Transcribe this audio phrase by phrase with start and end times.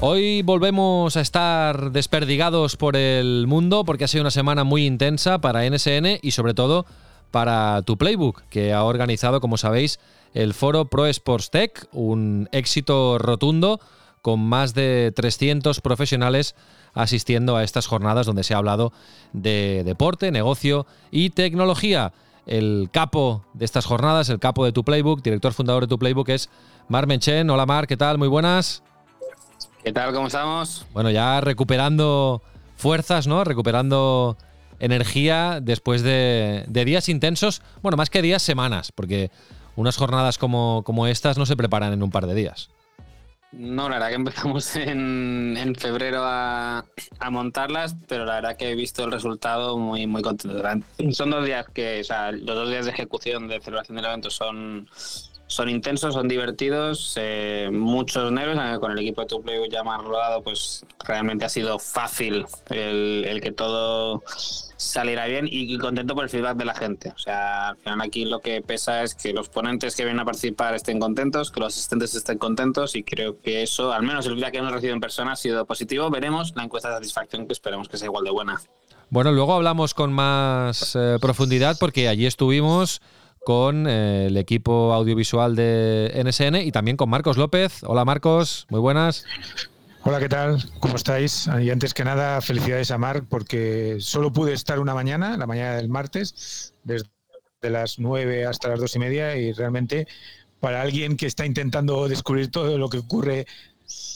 [0.00, 5.38] Hoy volvemos a estar desperdigados por el mundo porque ha sido una semana muy intensa
[5.38, 6.84] para NSN y sobre todo
[7.30, 9.98] para tu playbook, que ha organizado, como sabéis,
[10.34, 13.80] el foro Pro Sports Tech, un éxito rotundo
[14.20, 16.54] con más de 300 profesionales
[16.92, 18.92] asistiendo a estas jornadas donde se ha hablado
[19.32, 22.12] de deporte, negocio y tecnología.
[22.44, 26.28] El capo de estas jornadas, el capo de tu playbook, director fundador de tu playbook
[26.28, 26.50] es
[26.88, 27.48] Mar Menchen.
[27.48, 28.18] Hola Mar, ¿qué tal?
[28.18, 28.82] Muy buenas.
[29.86, 30.12] ¿Qué tal?
[30.12, 30.84] ¿Cómo estamos?
[30.92, 32.42] Bueno, ya recuperando
[32.74, 33.44] fuerzas, ¿no?
[33.44, 34.36] Recuperando
[34.80, 39.30] energía después de, días intensos, bueno, más que días, semanas, porque
[39.76, 42.68] unas jornadas como, como estas no se preparan en un par de días.
[43.52, 46.84] No, la verdad que empezamos en, febrero a,
[47.30, 50.68] montarlas, pero la verdad que he visto el resultado muy, muy contento.
[51.12, 54.30] Son dos días que, o sea, los dos días de ejecución de celebración del evento
[54.30, 54.88] son,
[55.48, 58.56] son intensos, son divertidos, eh, muchos nervios.
[58.80, 63.52] Con el equipo de Tuplay ya más rodado, pues realmente ha sido fácil el, que
[63.52, 64.22] todo
[64.76, 67.12] saliera bien y contento por el feedback de la gente.
[67.14, 70.24] O sea, al final aquí lo que pesa es que los ponentes que vienen a
[70.24, 74.34] participar estén contentos, que los asistentes estén contentos y creo que eso, al menos el
[74.34, 76.10] feedback que hemos recibido en persona, ha sido positivo.
[76.10, 78.60] Veremos la encuesta de satisfacción que esperemos que sea igual de buena.
[79.08, 83.00] Bueno, luego hablamos con más eh, profundidad porque allí estuvimos
[83.46, 87.84] con eh, el equipo audiovisual de NSN y también con Marcos López.
[87.84, 89.24] Hola Marcos, muy buenas.
[90.02, 90.58] Hola, ¿qué tal?
[90.80, 91.48] ¿Cómo estáis?
[91.62, 95.76] Y antes que nada, felicidades a Marc porque solo pude estar una mañana, la mañana
[95.76, 97.06] del martes, desde
[97.62, 100.08] las 9 hasta las dos y media y realmente
[100.58, 103.46] para alguien que está intentando descubrir todo lo que ocurre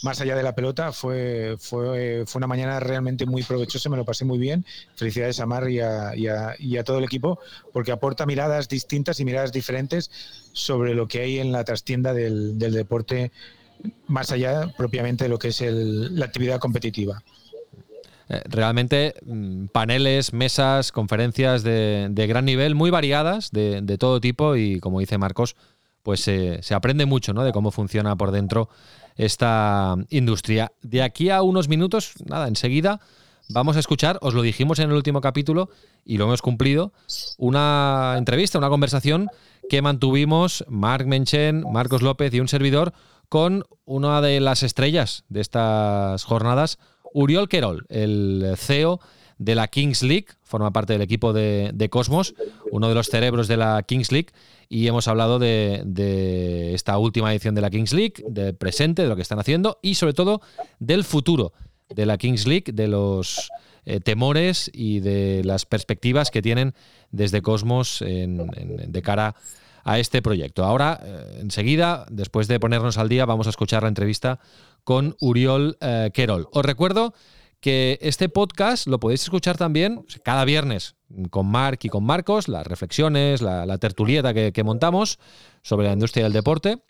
[0.02, 4.04] más allá de la pelota, fue, fue, fue una mañana realmente muy provechosa, me lo
[4.04, 4.64] pasé muy bien.
[4.96, 7.38] Felicidades a Mar y a, todo el equipo,
[7.72, 10.10] porque aporta miradas distintas y miradas diferentes
[10.52, 13.30] sobre lo que hay en la trastienda del, deporte,
[14.06, 17.22] más allá propiamente de lo que es la actividad competitiva
[18.28, 24.80] eh, realmente mm, paneles, mesas, conferencias de, gran nivel, muy variadas, de, todo tipo y
[24.80, 25.56] como dice Marcos,
[26.02, 27.44] pues se aprende mucho ¿no?
[27.44, 28.68] de cómo funciona por dentro
[29.16, 30.72] esta industria.
[30.82, 33.00] De aquí a unos minutos, nada, enseguida
[33.52, 35.70] vamos a escuchar, os lo dijimos en el último capítulo
[36.04, 36.92] y lo hemos cumplido,
[37.36, 39.28] una entrevista, una conversación
[39.68, 42.92] que mantuvimos Marc Menchen, Marcos López y un servidor
[43.28, 46.78] con una de las estrellas de estas jornadas,
[47.12, 49.00] Uriol Querol, el CEO
[49.40, 52.34] de la Kings League, forma parte del equipo de, Cosmos,
[52.70, 54.28] uno de los cerebros de la Kings League,
[54.68, 59.16] y hemos hablado de, esta última edición de la Kings League, del presente, de lo
[59.16, 60.42] que están haciendo, y sobre todo
[60.78, 61.54] del futuro
[61.88, 63.50] de la Kings League, de los
[63.86, 66.74] eh, temores y de las perspectivas que tienen
[67.10, 69.34] desde Cosmos de cara
[69.84, 70.64] a este proyecto.
[70.64, 74.38] Ahora, eh, enseguida, después de ponernos al día, vamos a escuchar la entrevista
[74.84, 76.46] con Uriol eh, Querol.
[76.52, 77.14] Os recuerdo
[77.60, 80.96] que este podcast lo podéis escuchar también cada viernes
[81.30, 85.18] con Marc y con Marcos, las reflexiones, la, tertulieta que, montamos
[85.62, 86.82] sobre la industria del deporte.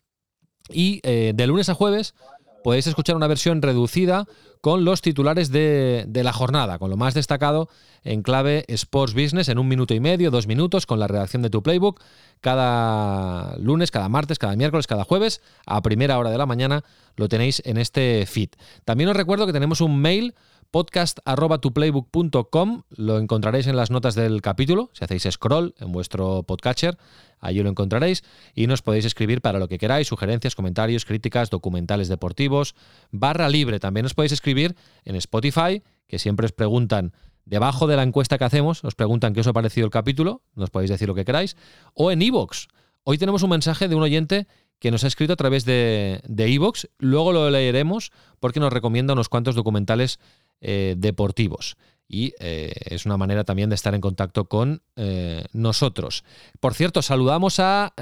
[0.69, 2.14] Y eh, de lunes a jueves
[2.62, 4.26] podéis escuchar una versión reducida
[4.60, 7.69] con los titulares de, la jornada, con lo más destacado
[8.04, 11.50] en clave Sports Business en un minuto y medio, dos minutos, con la redacción de
[11.50, 12.00] tu playbook,
[12.41, 16.84] cada lunes, cada martes, cada miércoles, cada jueves, a primera hora de la mañana,
[17.16, 18.50] lo tenéis en este feed.
[18.84, 20.34] También os recuerdo que tenemos un mail
[20.70, 22.82] podcast.tuplaybook.com.
[22.91, 24.91] Lo encontraréis en las notas del capítulo.
[24.92, 26.97] Si hacéis scroll en vuestro podcatcher,
[27.41, 28.22] allí lo encontraréis.
[28.54, 32.75] Y nos podéis escribir para lo que queráis, sugerencias, comentarios, críticas, documentales deportivos.
[33.10, 33.81] Barra libre.
[33.81, 37.12] También os podéis escribir en Spotify, que siempre os preguntan.
[37.44, 40.70] Debajo de la encuesta que hacemos, os preguntan qué os ha parecido el capítulo, nos
[40.70, 41.56] podéis decir lo que queráis,
[41.94, 42.69] o en iVoox.
[43.02, 44.46] Hoy tenemos un mensaje de un oyente
[44.78, 49.28] que nos ha escrito a través de iVoox, luego lo leeremos porque nos recomienda unos
[49.28, 50.20] cuantos documentales
[50.60, 51.76] eh, deportivos.
[52.08, 56.24] Y eh, es una manera también de estar en contacto con eh, nosotros.
[56.58, 57.92] Por cierto, saludamos a,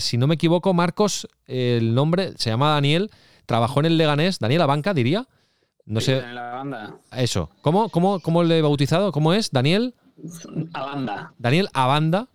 [0.00, 3.10] si no me equivoco, Marcos, el nombre se llama Daniel,
[3.46, 5.28] trabajó en el Leganés, Daniel Abanca, diría.
[5.86, 6.22] No sé.
[7.12, 7.50] Eso.
[7.60, 9.12] ¿Cómo, cómo, ¿Cómo le he bautizado?
[9.12, 9.50] ¿Cómo es?
[9.50, 9.94] ¿Daniel?
[10.72, 11.34] Abanda.
[11.38, 12.28] Daniel Abanda.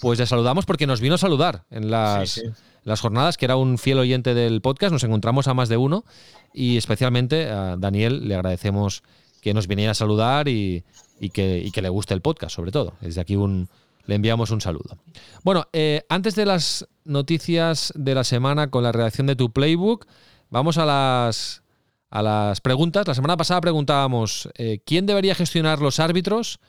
[0.00, 2.42] Pues le saludamos porque nos vino a saludar en las,
[2.84, 4.92] las jornadas, que era un fiel oyente del podcast.
[4.92, 6.04] Nos encontramos a más de uno
[6.52, 9.02] y especialmente a Daniel le agradecemos
[9.40, 10.84] que nos viniera a saludar y,
[11.32, 12.94] que, le guste el podcast, sobre todo.
[13.00, 13.68] Desde aquí un,
[14.06, 14.96] le enviamos un saludo.
[15.42, 20.06] Bueno, eh, antes de las noticias de la semana con la redacción de tu playbook,
[20.50, 23.06] vamos a las, preguntas.
[23.06, 26.60] La semana pasada preguntábamos eh, quién debería gestionar los árbitros.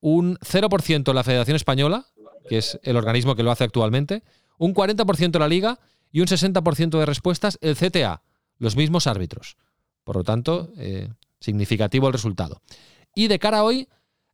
[0.00, 2.06] Un 0% la Federación Española,
[2.48, 4.22] que es el organismo que lo hace actualmente,
[4.58, 5.78] un 40% la Liga
[6.10, 8.22] y un 60% de respuestas el CTA,
[8.58, 9.56] los mismos árbitros.
[10.04, 11.08] Por lo tanto, eh,
[11.40, 12.62] significativo el resultado.
[13.14, 13.88] Y de cara a hoy,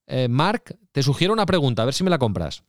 [0.06, 2.64] eh, Marc, te sugiero una pregunta, a ver si me la compras.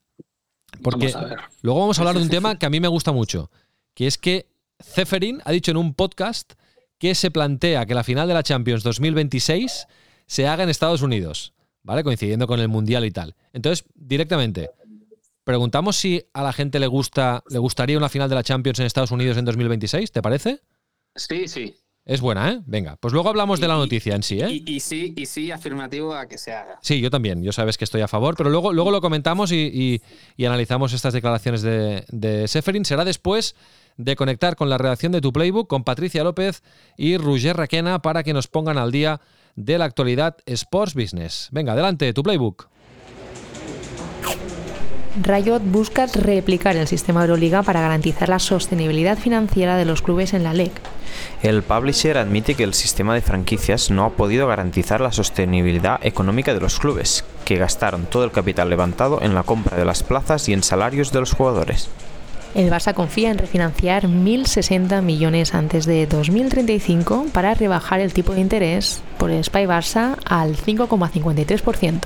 [0.82, 1.14] Porque
[1.62, 3.52] luego vamos a hablar de un tema que a mí me gusta mucho,
[3.94, 4.48] que es que
[4.82, 6.54] Zeferin ha dicho en un podcast
[6.98, 9.88] que se plantea que la final de la Champions 2026
[10.28, 11.54] se haga en Estados Unidos,
[11.84, 12.04] ¿vale?
[12.04, 13.36] Coincidiendo con el Mundial y tal.
[13.54, 14.70] Entonces, directamente,
[15.44, 18.86] preguntamos si a la gente le gusta, le gustaría una final de la Champions en
[18.86, 20.62] Estados Unidos en 2026, ¿te parece?
[21.16, 21.76] Sí, sí.
[22.04, 22.60] Es buena, ¿eh?
[22.66, 24.50] Venga, pues luego hablamos de la noticia en sí, ¿eh?
[24.66, 26.80] Y, sí, y sí, afirmativo a que se haga.
[26.82, 30.02] Sí, yo también, yo sabes que estoy a favor, pero luego, luego lo comentamos y,
[30.40, 32.86] analizamos estas declaraciones de, de Seferin.
[32.86, 33.56] Será después
[33.98, 36.64] de conectar con la redacción de tu playbook con Patricia López
[36.98, 39.22] y Roger Raquena para que nos pongan al día
[39.56, 41.50] de la actualidad Sports Business.
[41.52, 42.68] Venga, adelante, tu playbook.
[45.20, 50.44] Riot busca replicar el sistema Euroliga para garantizar la sostenibilidad financiera de los clubes en
[50.44, 50.72] la LEC.
[51.44, 56.54] El publisher admite que el sistema de franquicias no ha podido garantizar la sostenibilidad económica
[56.54, 60.48] de los clubes, que gastaron todo el capital levantado en la compra de las plazas
[60.48, 61.90] y en salarios de los jugadores.
[62.56, 68.42] El Barça confía en refinanciar 1.060 millones antes de 2035 para rebajar el tipo de
[68.42, 72.00] interés por el Spy Barça al 5,53%.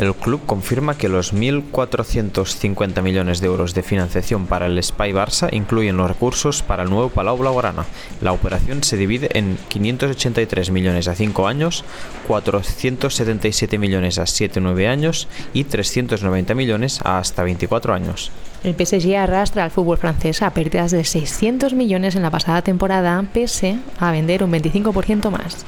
[0.00, 5.50] El club confirma que los 1.450 millones de euros de financiación para el Spy Barça
[5.52, 7.84] incluyen los recursos para el nuevo Palau Blaugrana.
[8.22, 11.84] La operación se divide en 583 millones a 5 años,
[12.28, 18.30] 477 millones a 7-9 años y 390 millones a hasta 24 años.
[18.64, 23.22] El PSG arrastra al fútbol francés a pérdidas de 600 millones en la pasada temporada,
[23.34, 25.66] pese a vender un 25% más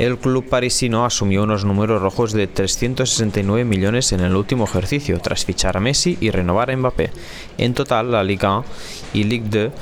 [0.00, 5.44] el club parisino asumió unos números rojos de 369 millones en el último ejercicio, tras
[5.44, 7.10] fichar a Messi y renovar a Mbappé.
[7.58, 8.64] En total, la Liga 1
[9.12, 9.72] y Ligue 2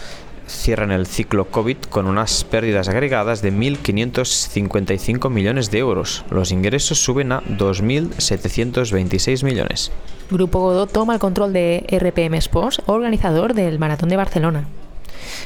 [0.49, 6.25] cierran el ciclo COVID con unas pérdidas agregadas de 1.555 millones de euros.
[6.31, 9.93] Los ingresos suben a 2.726 millones.
[10.33, 14.67] Grupo Godot toma el control de RPM Sports, organizador del Maratón de Barcelona.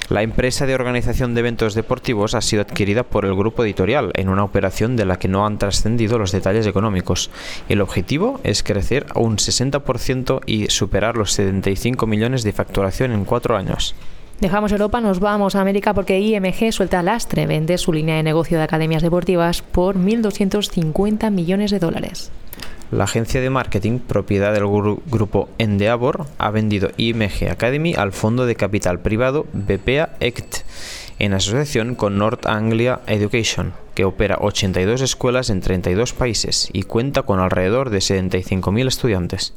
[0.08, 4.28] La empresa de organización de eventos deportivos ha sido adquirida por el grupo editorial en
[4.28, 7.30] una operación de la que no han trascendido los detalles económicos.
[7.68, 13.24] El objetivo es crecer a un 60% y superar los 75 millones de facturación en
[13.24, 13.94] cuatro años.
[14.40, 18.58] Dejamos Europa, nos vamos a América porque IMG suelta lastre, vende su línea de negocio
[18.58, 22.32] de academias deportivas por 1.250 millones de dólares.
[22.92, 28.54] La agencia de marketing, propiedad del grupo Endeavor, ha vendido IMG Academy al fondo de
[28.54, 30.56] capital privado BPA ECT
[31.18, 37.22] en asociación con North Anglia Education, que opera 82 escuelas en 32 países y cuenta
[37.22, 39.54] con alrededor de 75.000 estudiantes.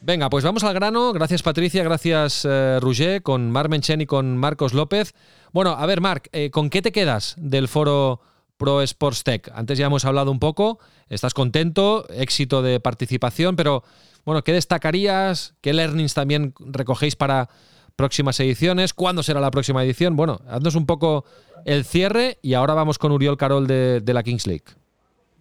[0.00, 1.12] Venga, pues vamos al grano.
[1.12, 5.14] Gracias Patricia, gracias eh, Roger, con Marc Menchen y con Marcos López.
[5.52, 8.20] Bueno, a ver Marc, eh, ¿con qué te quedas del foro
[8.58, 9.50] Pro Sports Tech?
[9.54, 10.78] Antes ya hemos hablado un poco.
[11.08, 13.84] Estás contento, éxito de participación, pero
[14.26, 15.54] bueno, ¿qué destacarías?
[15.62, 17.48] ¿Qué learnings también recogéis para
[17.96, 18.92] próximas ediciones?
[18.92, 20.16] ¿Cuándo será la próxima edición?
[20.16, 21.24] Bueno, haznos un poco
[21.64, 24.64] el cierre y ahora vamos con Uriol Carol de, la Kings League.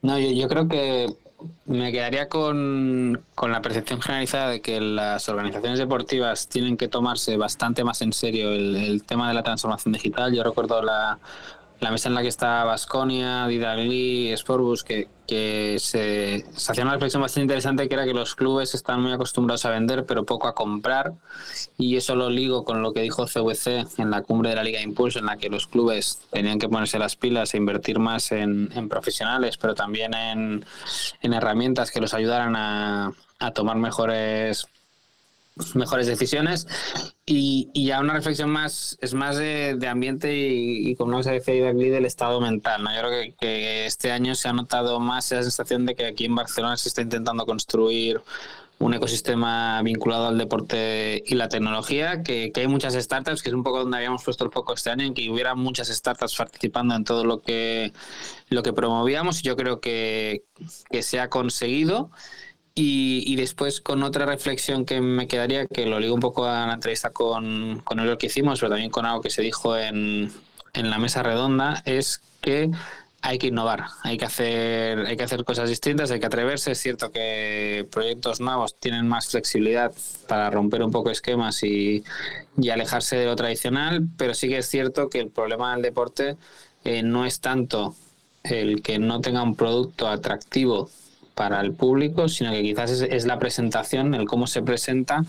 [0.03, 1.07] No, yo, creo que
[1.65, 7.83] me quedaría con, la percepción generalizada de que las organizaciones deportivas tienen que tomarse bastante
[7.83, 10.33] más en serio el tema de la transformación digital.
[10.33, 11.19] Yo recuerdo la,
[11.79, 17.22] la mesa en la que está Vasconia, Didalí, Sportbus, que, que se, hacía una reflexión
[17.22, 20.55] bastante interesante que era que los clubes están muy acostumbrados a vender pero poco a
[20.55, 21.13] comprar.
[21.77, 24.81] Y eso lo ligo con lo que dijo CVC en la cumbre de la Liga
[24.81, 28.69] Impulso en la que los clubes tenían que ponerse las pilas e invertir más en,
[28.74, 30.65] en profesionales pero también en,
[31.22, 33.13] en herramientas que los ayudaran a
[33.53, 34.67] tomar mejores
[35.75, 36.67] mejores decisiones
[37.25, 42.05] y, ya una reflexión más es más de, ambiente y, como nos decía aquí del
[42.05, 42.93] estado mental ¿no?
[42.93, 46.35] yo creo que, este año se ha notado más esa sensación de que aquí en
[46.35, 48.21] Barcelona se está intentando construir
[48.79, 53.63] un ecosistema vinculado al deporte y la tecnología, que, hay muchas startups, que es un
[53.63, 57.03] poco donde habíamos puesto el foco este año, en que hubiera muchas startups participando en
[57.03, 57.91] todo lo que,
[58.49, 59.41] lo que promovíamos.
[59.41, 60.43] Yo creo que,
[60.91, 62.11] que se ha conseguido.
[62.79, 66.74] Y, después con otra reflexión que me quedaría, que lo ligo un poco a la
[66.75, 70.31] entrevista con, con que hicimos, pero también con algo que se dijo en,
[70.74, 72.69] en la mesa redonda, es que
[73.24, 76.72] hay que innovar, hay que hacer, hay que hacer cosas distintas, hay que atreverse.
[76.72, 79.91] Es cierto que proyectos nuevos tienen más flexibilidad
[80.27, 82.03] para romper un poco esquemas y,
[82.60, 86.38] y alejarse de lo tradicional, pero sí que es cierto que el problema del deporte
[86.84, 87.96] eh, no es tanto
[88.43, 90.91] el que no tenga un producto atractivo
[91.38, 95.24] para el público, sino que quizás es, la presentación, el cómo se presenta,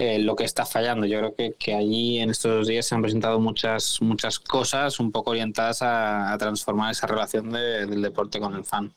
[0.00, 1.06] eh, lo que está fallando.
[1.06, 5.12] Yo creo que, que, allí en estos días se han presentado muchas, muchas cosas un
[5.12, 8.92] poco orientadas a, transformar esa relación del deporte con el fan.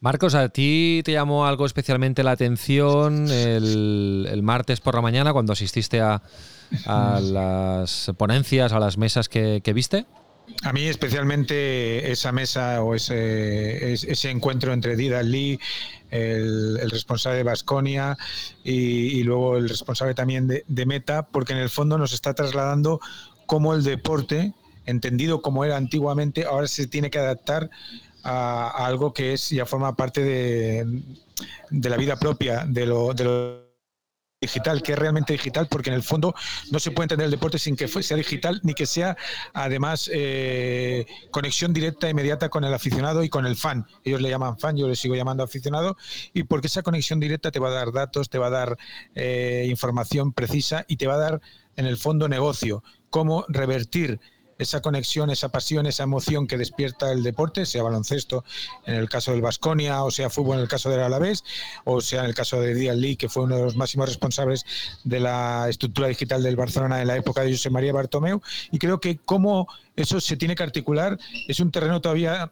[0.00, 5.54] Marcos, ¿a ti te llamó algo especialmente la atención el, martes por la mañana cuando
[5.54, 6.20] asististe a,
[7.22, 10.04] las ponencias, a las mesas que viste?
[10.62, 15.58] A mí especialmente esa mesa o ese, ese encuentro entre Dida Lee,
[16.10, 18.16] el, responsable de Basconia
[18.62, 23.00] y, luego el responsable también de, Meta, porque en el fondo nos está trasladando
[23.46, 24.52] cómo el deporte,
[24.86, 27.70] entendido como era antiguamente, ahora se tiene que adaptar
[28.22, 31.02] a, algo que es ya forma parte de,
[31.70, 33.63] de la vida propia de lo, de
[34.44, 36.34] digital, que es realmente digital, porque en el fondo
[36.70, 39.16] no se puede entender el deporte sin que sea digital, ni que sea
[39.52, 43.86] además eh, conexión directa, inmediata con el aficionado y con el fan.
[44.04, 45.96] Ellos le llaman fan, yo le sigo llamando aficionado,
[46.32, 48.78] y porque esa conexión directa te va a dar datos, te va a dar
[49.14, 51.40] eh, información precisa y te va a dar
[51.76, 54.20] en el fondo negocio, cómo revertir
[54.58, 58.44] esa conexión, esa pasión, esa emoción que despierta el deporte, sea baloncesto
[58.86, 61.44] en el caso del Vasconia, o sea fútbol en el caso del Alavés,
[61.84, 64.64] o sea en el caso de Díaz Lee, que fue uno de los máximos responsables
[65.04, 68.40] de la estructura digital del Barcelona en la época de José María Bartomeu.
[68.70, 71.18] Y creo que cómo eso se tiene que articular
[71.48, 72.50] es un terreno todavía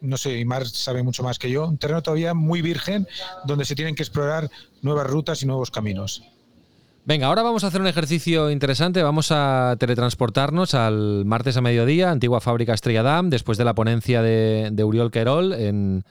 [0.00, 3.08] no sé, y Mar sabe mucho más que yo, un terreno todavía muy virgen
[3.46, 4.50] donde se tienen que explorar
[4.82, 6.22] nuevas rutas y nuevos caminos.
[7.06, 9.02] Venga, ahora vamos a hacer un ejercicio interesante.
[9.02, 14.22] Vamos a teletransportarnos al martes a mediodía, antigua fábrica Estrella Damm, después de la ponencia
[14.22, 16.02] de, Uriol Querol en,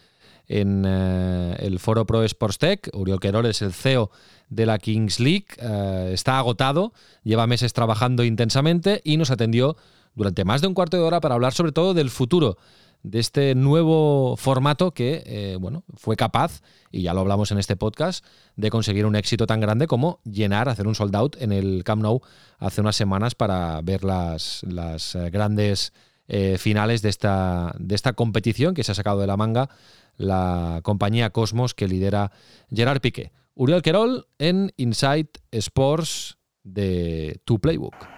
[0.47, 2.91] eh, el foro Pro Sports Tech.
[2.93, 4.11] Uriol Querol es el CEO
[4.49, 5.47] de la Kings League.
[5.57, 9.75] Eh, está agotado, lleva meses trabajando intensamente y nos atendió
[10.13, 12.59] durante más de un cuarto de hora para hablar sobre todo del futuro
[13.03, 17.75] de este nuevo formato que eh, bueno, fue capaz, y ya lo hablamos en este
[17.75, 21.83] podcast, de conseguir un éxito tan grande como llenar, hacer un sold out en el
[21.83, 22.21] Camp Nou
[22.57, 25.93] hace unas semanas para ver las, las eh, grandes
[26.27, 29.69] eh, finales de esta, de esta competición que se ha sacado de la manga
[30.15, 32.31] la compañía Cosmos que lidera
[32.71, 33.31] Gerard Piqué.
[33.55, 38.12] Uriel Querol en Inside Sports de Tu Playbook.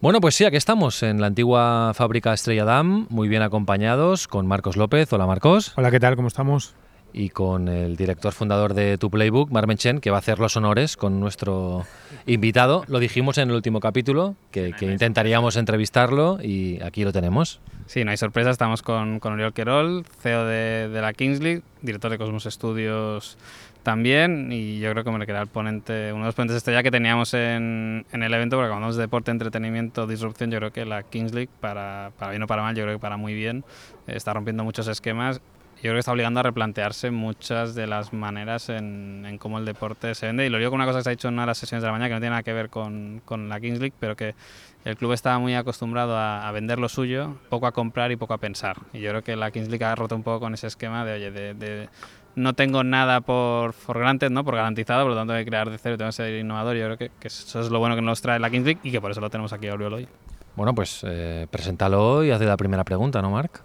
[0.00, 4.46] Bueno, pues sí, aquí estamos en la antigua fábrica Estrella Damm, muy bien acompañados con
[4.46, 5.12] Marcos López.
[5.12, 5.72] Hola Marcos.
[5.76, 6.14] Hola, ¿qué tal?
[6.14, 6.76] ¿Cómo estamos?
[7.12, 10.56] Y con el director fundador de Tu Playbook, Marmen Chen, que va a hacer los
[10.56, 11.84] honores con nuestro
[12.26, 12.84] invitado.
[12.86, 17.60] Lo dijimos en el último capítulo, que, intentaríamos entrevistarlo y aquí lo tenemos.
[17.86, 22.10] Sí, no hay sorpresa, estamos con, con Oriol Querol, CEO de, de la Kingsley, director
[22.10, 23.38] de Cosmos Studios
[23.88, 26.90] también y yo creo que me queda el ponente, uno de los ponentes estrella que
[26.90, 30.84] teníamos en, en, el evento, porque cuando hablamos de deporte, entretenimiento, disrupción, yo creo que
[30.84, 33.64] la Kings League, para, para bien o para mal, yo creo que para muy bien,
[34.06, 35.40] está rompiendo muchos esquemas.
[35.78, 39.64] Yo creo que está obligando a replantearse muchas de las maneras en, en cómo el
[39.64, 40.44] deporte se vende.
[40.44, 41.82] Y lo digo con una cosa que se ha dicho en una de las sesiones
[41.82, 44.16] de la mañana, que no tiene nada que ver con, con la Kings League, pero
[44.16, 44.34] que
[44.84, 48.34] el club estaba muy acostumbrado a, a, vender lo suyo, poco a comprar y poco
[48.34, 48.78] a pensar.
[48.92, 51.12] Y yo creo que la Kings League ha roto un poco con ese esquema de,
[51.12, 51.88] oye, de, de
[52.38, 54.44] no tengo nada por for granted, ¿no?
[54.44, 56.76] por garantizado, por lo tanto hay que crear de cero, tengo que ser innovador.
[56.76, 59.00] Yo creo que, eso es lo bueno que nos trae la Kings League y que
[59.00, 60.08] por eso lo tenemos aquí a hoy.
[60.56, 63.62] Bueno, pues eh, preséntalo y haz la primera pregunta, ¿no, Marc?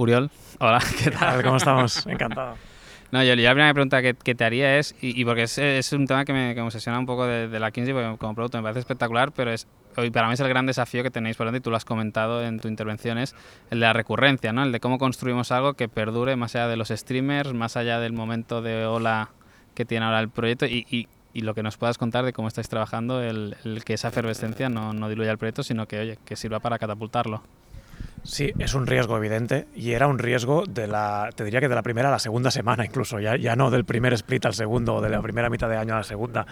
[0.00, 0.30] Uriol,
[0.60, 1.42] hola, ¿qué tal?
[1.42, 2.06] ¿Cómo estamos?
[2.06, 2.56] Encantado.
[3.10, 6.24] No, yo la primera pregunta que, te haría es, y, porque es, es, un tema
[6.24, 8.80] que me, que me obsesiona un poco de, la Kingsy, porque como producto me parece
[8.80, 9.66] espectacular, pero es
[9.98, 11.84] hoy para mí es el gran desafío que tenéis por delante, y tú lo has
[11.84, 13.34] comentado en tu intervención, es
[13.70, 14.62] el de la recurrencia, ¿no?
[14.62, 18.14] el de cómo construimos algo que perdure más allá de los streamers, más allá del
[18.14, 19.28] momento de ola
[19.74, 22.48] que tiene ahora el proyecto y, y, y lo que nos puedas contar de cómo
[22.48, 26.18] estáis trabajando, el, el que esa efervescencia no, no diluya el proyecto, sino que, oye,
[26.24, 27.42] que sirva para catapultarlo.
[28.22, 31.74] Sí, es un riesgo evidente y era un riesgo de la, te diría que de
[31.74, 34.96] la primera a la segunda semana incluso, ya, ya no del primer split al segundo
[34.96, 36.46] o de la primera mitad de año a la segunda.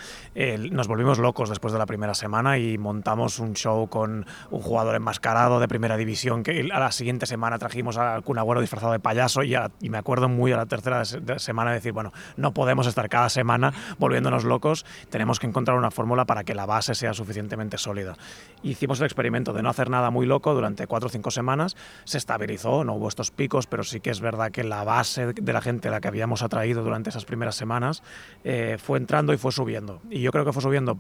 [0.70, 4.94] nos volvimos locos después de la primera semana y montamos un show con un jugador
[4.94, 9.00] enmascarado de primera división que a la siguiente semana trajimos a Kun Agüero disfrazado de
[9.00, 12.86] payaso y, y, me acuerdo muy a la tercera semana de decir, bueno, no podemos
[12.86, 17.12] estar cada semana volviéndonos locos, tenemos que encontrar una fórmula para que la base sea
[17.12, 18.16] suficientemente sólida.
[18.62, 21.57] Hicimos el experimento de no hacer nada muy loco durante cuatro o cinco semanas
[22.04, 25.52] se estabilizó, no hubo estos picos, pero sí que es verdad que la base de
[25.52, 28.02] la gente a la que habíamos atraído durante esas primeras semanas
[28.44, 30.00] eh, fue entrando y fue subiendo.
[30.10, 30.98] Y yo creo que fue subiendo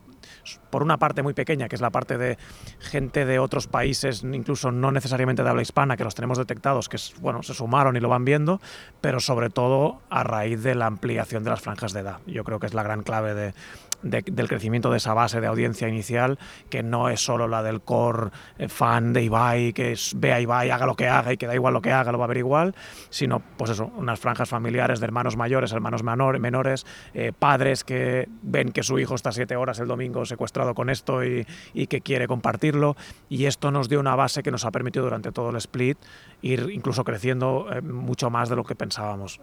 [0.70, 2.38] por una parte muy pequeña, que es la parte de
[2.80, 6.98] gente de otros países, incluso no necesariamente de habla hispana, que los tenemos detectados, que
[7.20, 8.60] bueno, se sumaron y lo van viendo,
[9.00, 12.18] pero sobre todo a raíz de la ampliación de las franjas de edad.
[12.26, 13.54] Yo creo que es la gran clave de,
[14.02, 16.38] del crecimiento de esa base de audiencia inicial,
[16.70, 20.70] que no es solo la del core eh, fan de Ibai, que es, ve Ibai,
[20.70, 22.38] haga lo que haga y que da igual lo que haga, lo va a ver
[22.38, 22.74] igual,
[23.10, 28.72] sino pues eso, unas franjas familiares de hermanos mayores, hermanos menores, eh, padres que ven
[28.72, 32.28] que su hijo está siete horas el domingo secuestrado con esto y, y que quiere
[32.28, 32.96] compartirlo.
[33.28, 35.98] Y esto nos dio una base que nos ha permitido durante todo el split
[36.42, 39.40] ir incluso creciendo eh, mucho más de lo que pensábamos.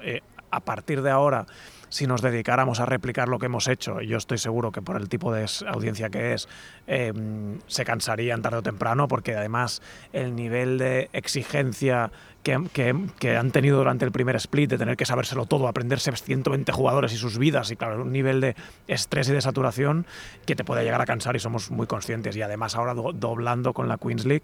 [0.51, 1.45] a partir de ahora,
[1.89, 5.09] si nos dedicáramos a replicar lo que hemos hecho, yo estoy seguro que por el
[5.09, 6.47] tipo de audiencia que es,
[6.87, 9.81] em, se cansarían tarde o temprano, porque además
[10.13, 12.11] el nivel de exigencia
[12.45, 17.11] que, han tenido durante el primer split, de tener que sabérselo todo, aprenderse 120 jugadores
[17.11, 18.55] y sus vidas, y claro, un nivel de
[18.87, 20.05] estrés y de saturación
[20.45, 22.35] que te puede llegar a cansar y somos muy conscientes.
[22.35, 24.43] Y además ahora doblando con la Queens League,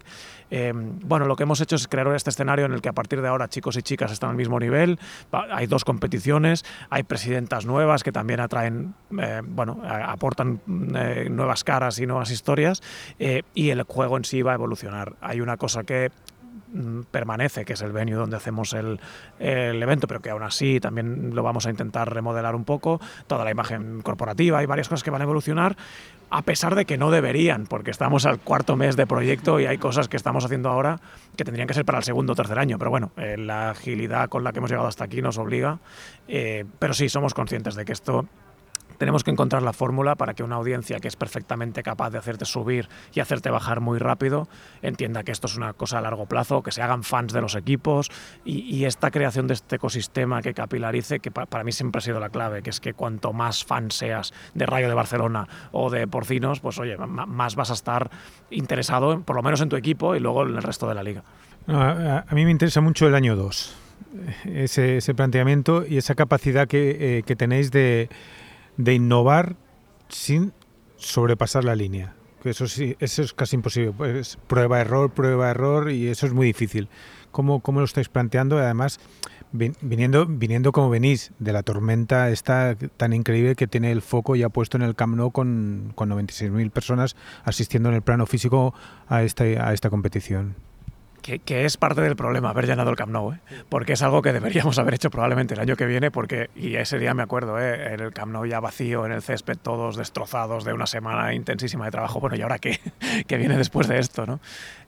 [0.50, 3.22] em, bueno, lo que hemos hecho es crear este escenario en el que a partir
[3.22, 4.98] de ahora chicos y chicas están al mismo nivel,
[5.30, 10.60] hay dos competiciones, hay presidentas nuevas que también atraen, eh, bueno, aportan
[10.96, 12.82] eh, nuevas caras y nuevas historias,
[13.20, 15.14] eh, y el juego en sí va a evolucionar.
[15.20, 16.10] Hay una cosa que
[17.10, 19.00] permanece, que es el venue donde hacemos el,
[19.38, 23.44] el, evento, pero que aún así también lo vamos a intentar remodelar un poco, toda
[23.44, 25.76] la imagen corporativa, hay varias cosas que van a evolucionar,
[26.30, 29.76] a pesar de que no deberían, porque estamos al cuarto mes de proyecto y hay
[29.76, 30.98] cosas que estamos haciendo ahora
[31.36, 34.30] que tendrían que ser para el segundo o tercer año, pero bueno, eh, la agilidad
[34.30, 35.78] con la que hemos llegado hasta aquí nos obliga,
[36.28, 38.26] eh, pero sí, somos conscientes de que esto
[38.98, 42.44] tenemos que encontrar la fórmula para que una audiencia que es perfectamente capaz de hacerte
[42.44, 44.48] subir y hacerte bajar muy rápido
[44.82, 47.54] entienda que esto es una cosa a largo plazo, que se hagan fans de los
[47.54, 48.10] equipos
[48.44, 52.30] y, esta creación de este ecosistema que capilarice, que para mí siempre ha sido la
[52.30, 56.58] clave, que es que cuanto más fan seas de Rayo de Barcelona o de Porcinos,
[56.58, 58.10] pues oye, más vas a estar
[58.50, 61.22] interesado, por lo menos en tu equipo y luego en el resto de la liga.
[61.68, 63.76] A, mí me interesa mucho el año 2,
[64.46, 68.08] ese, planteamiento y esa capacidad que, eh, que tenéis de
[68.76, 69.56] de innovar
[70.08, 70.52] sin
[70.96, 72.14] sobrepasar la línea.
[72.44, 73.92] Eso sí, eso es casi imposible.
[73.92, 76.88] Pues prueba error, prueba error y eso es muy difícil.
[77.30, 78.58] ¿Cómo, cómo lo estáis planteando?
[78.58, 78.98] Además,
[79.52, 84.48] viniendo, viniendo como venís de la tormenta esta tan increíble que tiene el foco ya
[84.48, 88.74] puesto en el Camp Nou con, con 96.000 personas asistiendo en el plano físico
[89.08, 90.56] a esta, a esta competición
[91.22, 93.38] que, es parte del problema haber llenado el Camp Nou, ¿eh?
[93.68, 96.98] porque es algo que deberíamos haber hecho probablemente el año que viene, porque, y ese
[96.98, 97.94] día me acuerdo, ¿eh?
[97.94, 101.86] en el Camp Nou ya vacío, en el césped, todos destrozados de una semana intensísima
[101.86, 102.80] de trabajo, bueno, ¿y ahora qué?
[103.26, 104.26] ¿Qué viene después de esto?
[104.26, 104.40] ¿no?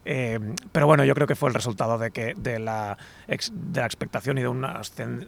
[0.04, 0.38] Eh,
[0.72, 4.38] pero bueno, yo creo que fue el resultado de, que, de, la, de la expectación
[4.38, 4.80] y de una,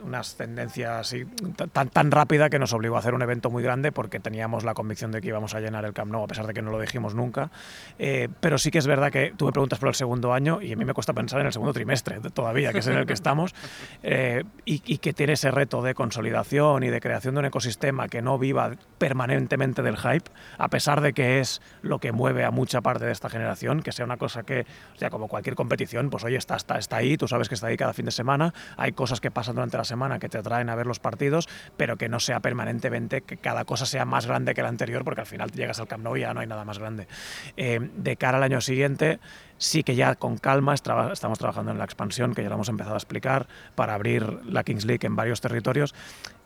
[0.03, 1.25] una ascendencia así,
[1.73, 4.75] tan, tan rápida que nos obligó a hacer un evento muy grande porque teníamos la
[4.75, 6.81] convicción de que íbamos a llenar el Camp Nou, a pesar de que no lo
[6.81, 7.51] dijimos nunca.
[7.99, 10.73] Eh, pero sí que es verdad que tú me preguntas por el segundo año y
[10.73, 13.12] a mí me cuesta pensar en el segundo trimestre todavía, que es en el que
[13.12, 13.55] estamos,
[14.03, 18.09] eh, y, y, que tiene ese reto de consolidación y de creación de un ecosistema
[18.09, 22.51] que no viva permanentemente del hype, a pesar de que es lo que mueve a
[22.51, 26.11] mucha parte de esta generación, que sea una cosa que o sea, como cualquier competición,
[26.11, 28.55] pues oye, está, está, está ahí, tú sabes que está ahí cada fin de semana,
[28.76, 31.96] hay cosas que pasan durante la semana que te atraen a ver los partidos, pero
[31.96, 35.26] que no sea permanentemente, que cada cosa sea más grande que la anterior, porque al
[35.26, 37.09] final llegas al Camp Nou y ya no hay nada más grande.
[37.57, 39.20] Eh, de cara al año siguiente,
[39.59, 42.94] sí que ya con calma estamos trabajando en la expansión, que ya lo hemos empezado
[42.94, 45.94] a explicar, para abrir la Kings League en varios territorios,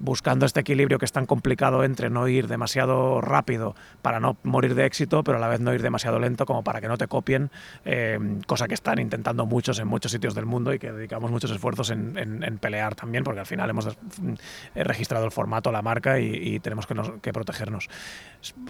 [0.00, 4.74] buscando este equilibrio que es tan complicado entre no ir demasiado rápido para no morir
[4.74, 7.06] de éxito, pero a la vez no ir demasiado lento como para que no te
[7.06, 7.50] copien,
[7.84, 11.50] eh, cosa que están intentando muchos en muchos sitios del mundo y que dedicamos muchos
[11.50, 13.96] esfuerzos en, pelear también, porque al final hemos
[14.74, 17.88] registrado el formato, la marca y, tenemos que, que protegernos.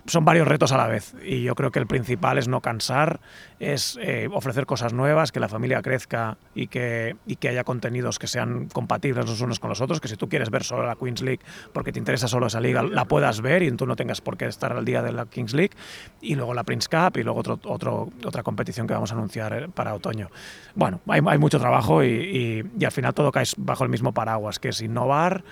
[0.07, 3.21] Son varios retos a la vez y yo creo que el principal es no cansar,
[3.59, 8.19] es eh, ofrecer cosas nuevas, que la familia crezca y que, y que haya contenidos
[8.19, 10.97] que sean compatibles los unos con los otros, que si tú quieres ver solo la
[11.21, 11.41] Queens League
[11.73, 14.47] porque te interesa solo esa liga, la puedas ver y tú no tengas por qué
[14.47, 15.73] estar al día de la Kings League,
[16.21, 19.53] y luego la Prince Cup y luego otro, otro, otra competición que vamos a anunciar
[19.53, 20.29] eh, para otoño.
[20.75, 24.59] Bueno, hay, hay mucho trabajo y, y, al final todo cae bajo el mismo paraguas,
[24.59, 25.45] que es innovar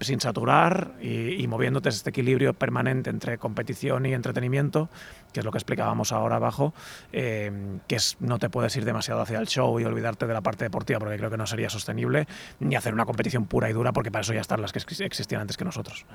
[0.00, 4.88] sin saturar y, y moviéndote este equilibrio permanente entre competición y entretenimiento,
[5.32, 6.74] que es lo que explicábamos ahora abajo,
[7.12, 10.40] eh, que es no te puedes ir demasiado hacia el show y olvidarte de la
[10.40, 12.26] parte deportiva porque creo que no sería sostenible,
[12.58, 15.40] ni hacer una competición pura y dura porque para eso ya están las que existían
[15.42, 16.06] antes que nosotros.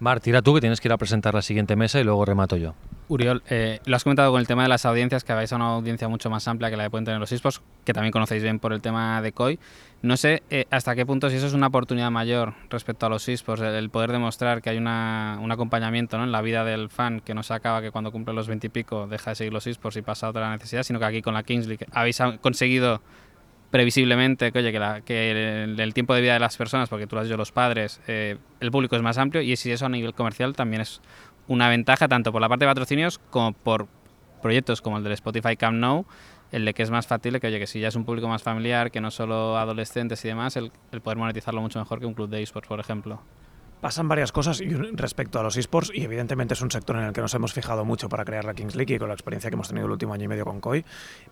[0.00, 2.56] Mar, tira tú que tienes que ir a presentar la siguiente mesa y luego remato
[2.56, 2.74] yo.
[3.08, 5.70] Uriol, eh, lo has comentado con el tema de las audiencias, que vais a una
[5.70, 8.60] audiencia mucho más amplia que la que pueden tener los esports, que también conocéis bien
[8.60, 9.58] por el tema de COI.
[10.02, 13.28] No sé eh, hasta qué punto, si eso es una oportunidad mayor respecto a los
[13.28, 16.24] esports, el, el poder demostrar que hay una, un acompañamiento ¿no?
[16.24, 18.70] en la vida del fan que no se acaba que cuando cumple los 20 y
[18.70, 21.34] pico deja de seguir los esports y pasa a otra necesidad, sino que aquí con
[21.34, 23.00] la Kings League habéis conseguido
[23.70, 27.16] previsiblemente que, oye, que, la, que el, tiempo de vida de las personas, porque tú
[27.16, 29.88] lo has dicho, los padres, eh, el público es más amplio y si eso a
[29.88, 31.00] nivel comercial también es
[31.46, 33.86] una ventaja tanto por la parte de patrocinios como por
[34.42, 36.06] proyectos como el del Spotify Camp Now,
[36.52, 38.42] el de que es más factible que, oye, que si ya es un público más
[38.42, 42.14] familiar, que no solo adolescentes y demás, el, el poder monetizarlo mucho mejor que un
[42.14, 43.20] club de esports, por ejemplo.
[43.80, 44.60] Pasan varias cosas
[44.92, 47.84] respecto a los esports y evidentemente es un sector en el que nos hemos fijado
[47.84, 50.14] mucho para crear la Kings League y con la experiencia que hemos tenido el último
[50.14, 50.84] año y medio con COI,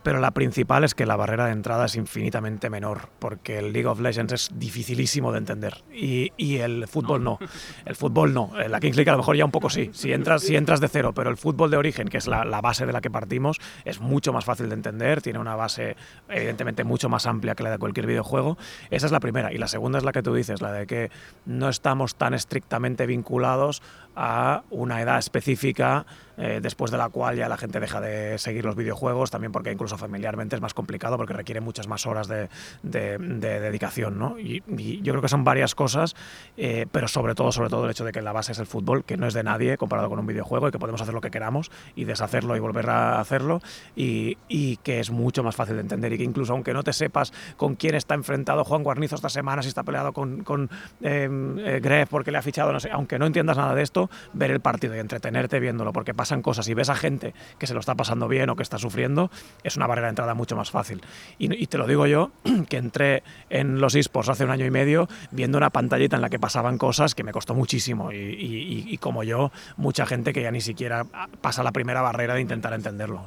[0.04, 3.88] pero la principal es que la barrera de entrada es infinitamente menor porque el League
[3.88, 7.38] of Legends es dificilísimo de entender y, y el fútbol no.
[7.40, 7.48] no.
[7.84, 10.42] el fútbol no, la Kings League a lo mejor ya un poco sí, si entras,
[10.42, 12.92] si entras de cero, pero el fútbol de origen, que es la, la base de
[12.92, 15.96] la que partimos, es mucho más fácil de entender, tiene una base
[16.28, 18.56] evidentemente mucho más amplia que la de cualquier videojuego,
[18.90, 21.10] esa es la primera y la segunda es la que tú dices, la de que
[21.44, 23.82] no estamos tan estrictamente vinculados
[24.16, 26.06] a una edad específica
[26.38, 29.72] eh, después de la cual ya la gente deja de seguir los videojuegos, también porque
[29.72, 32.48] incluso familiarmente es más complicado porque requiere muchas más horas de,
[32.82, 34.18] de, de dedicación.
[34.18, 34.38] ¿no?
[34.38, 34.62] Y,
[35.02, 36.14] yo creo que son varias cosas,
[36.56, 39.04] eh, pero sobre todo, sobre todo el hecho de que la base es el fútbol,
[39.04, 41.30] que no es de nadie comparado con un videojuego y que podemos hacer lo que
[41.30, 43.60] queramos y deshacerlo y volver a hacerlo
[43.94, 46.92] y, y que es mucho más fácil de entender y que incluso aunque no te
[46.92, 50.70] sepas con quién está enfrentado Juan Guarnizo esta semana, si está peleado con, con
[51.02, 54.50] eh, Gref porque le ha fichado, no sé, aunque no entiendas nada de esto, ver
[54.50, 57.80] el partido y entretenerte viéndolo porque pasan cosas y ves a gente que se lo
[57.80, 59.30] está pasando bien o que está sufriendo,
[59.62, 61.02] es una barrera de entrada mucho más fácil.
[61.38, 62.30] Y, te lo digo yo,
[62.68, 66.30] que entré en los esports hace un año y medio viendo una pantallita en la
[66.30, 70.60] que pasaban cosas que me costó muchísimo y, como yo, mucha gente que ya ni
[70.60, 71.04] siquiera
[71.40, 73.24] pasa la primera barrera de intentar entenderlo.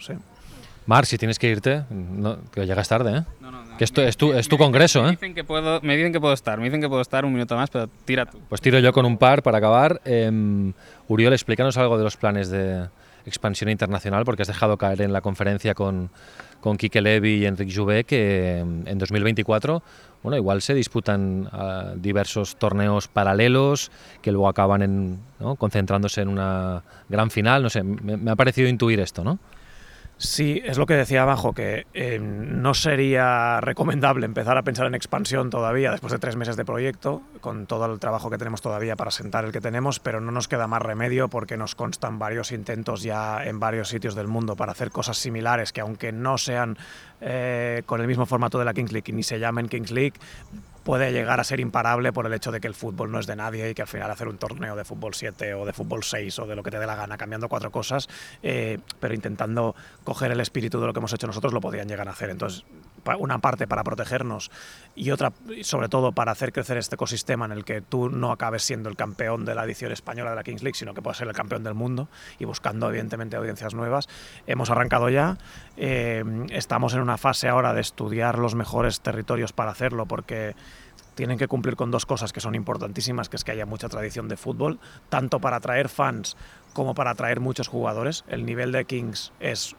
[0.89, 3.23] Mar, si tienes que irte, no, que llegas tarde, ¿eh?
[3.39, 5.11] No, no, no, que esto me, es tu, es tu me, congreso, me ¿eh?
[5.11, 7.55] Dicen que puedo, me dicen que puedo estar, me dicen que puedo estar un minuto
[7.55, 8.39] más, pero tira tú.
[8.49, 10.01] Pues tiro yo con un par para acabar.
[10.03, 10.73] Eh,
[11.07, 12.87] Uriol, explícanos algo de los planes de
[13.27, 16.09] expansión internacional, porque has dejado caer en la conferencia con,
[16.59, 19.83] con Quique Levy y Enrique Jouvet que en 2024
[20.23, 23.91] bueno, igual se disputan uh, diversos torneos paralelos
[24.23, 25.55] que luego acaban en, ¿no?
[25.55, 27.61] concentrándose en una gran final.
[27.61, 29.37] No sé, me, me ha parecido intuir esto, ¿no?
[30.21, 34.93] Sí, es lo que decía abajo, que eh, no sería recomendable empezar a pensar en
[34.93, 38.97] expansión todavía después de tres meses de proyecto, con todo el trabajo que tenemos todavía
[38.97, 42.51] para sentar el que tenemos, pero no nos queda más remedio porque nos constan varios
[42.51, 46.77] intentos ya en varios sitios del mundo para hacer cosas similares que aunque no sean
[47.21, 50.15] eh, con el mismo formato de la Kings League ni se llamen Kings League,
[50.89, 53.35] puede llegar a ser imparable por el hecho de que el fútbol no es de
[53.35, 56.39] nadie y que al final hacer un torneo de fútbol 7 o de fútbol 6
[56.39, 58.09] o de lo que te dé la gana, cambiando cuatro cosas,
[58.41, 62.07] eh, pero intentando coger el espíritu de lo que hemos hecho nosotros, lo podían llegar
[62.07, 62.31] a hacer.
[62.31, 62.65] Entonces,
[63.19, 64.51] una parte para protegernos
[64.95, 65.31] y otra,
[65.61, 68.95] sobre todo, para hacer crecer este ecosistema en el que tú no acabes siendo el
[68.95, 71.63] campeón de la edición española de la Kings League, sino que puedas ser el campeón
[71.63, 74.07] del mundo y buscando, evidentemente, audiencias nuevas.
[74.47, 75.37] Hemos arrancado ya,
[75.77, 80.55] eh, estamos en una fase ahora de estudiar los mejores territorios para hacerlo, porque
[81.15, 84.29] tienen que cumplir con dos cosas que son importantísimas, que es que haya mucha tradición
[84.29, 86.37] de fútbol, tanto para atraer fans
[86.73, 88.23] como para atraer muchos jugadores.
[88.29, 89.75] El nivel de Kings es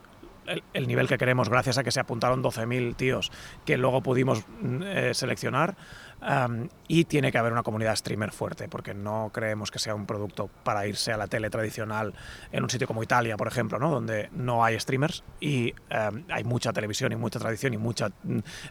[0.51, 3.33] el, el nivel que queremos gracias a que se apuntaron 12.000 tíos
[3.65, 4.45] que luego pudimos
[4.85, 5.77] eh, seleccionar.
[6.23, 10.05] Um, y tiene que haber una comunidad streamer fuerte, porque no creemos que sea un
[10.05, 12.13] producto para irse a la tele tradicional
[12.53, 13.91] en un sitio como Italia, por ejemplo, ¿no?
[13.91, 18.11] donde no hay streamers y hay mucha televisión y mucha tradición y mucha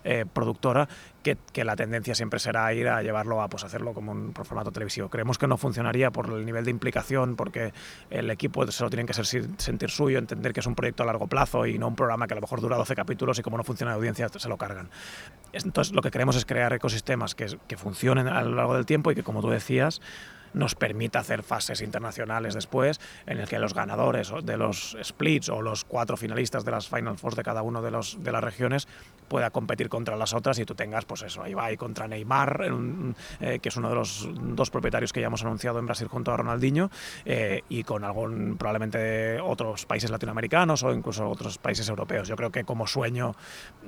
[0.04, 0.88] eh, productora,
[1.24, 5.10] que, la tendencia siempre será ir a llevarlo a pues, hacerlo como un formato televisivo.
[5.10, 7.74] Creemos que no funcionaría por el nivel de implicación, porque
[8.10, 11.06] el equipo se lo tienen que ser, sentir suyo, entender que es un proyecto a
[11.06, 13.58] largo plazo y no un programa que a lo mejor dura 12 capítulos y como
[13.58, 14.90] no funciona la audiencia se lo cargan.
[15.52, 19.16] Entonces lo que queremos es crear ecosistemas que funcionen a lo largo del tiempo y
[19.16, 20.02] que, como tú decías,
[20.54, 25.62] nos permita hacer fases internacionales después en el que los ganadores de los splits o
[25.62, 28.88] los cuatro finalistas de las Final Four de cada uno de, de las regiones
[29.30, 32.66] pueda competir contra las otras y tú tengas, pues eso, ahí va ahí contra Neymar,
[33.40, 36.34] eh, que es uno de los dos propietarios que ya hemos anunciado en Brasil junto
[36.34, 36.90] a Ronaldinho,
[37.26, 42.28] eh, y con algún, probablemente otros países latinoamericanos o incluso otros países europeos.
[42.28, 43.36] Yo creo que como sueño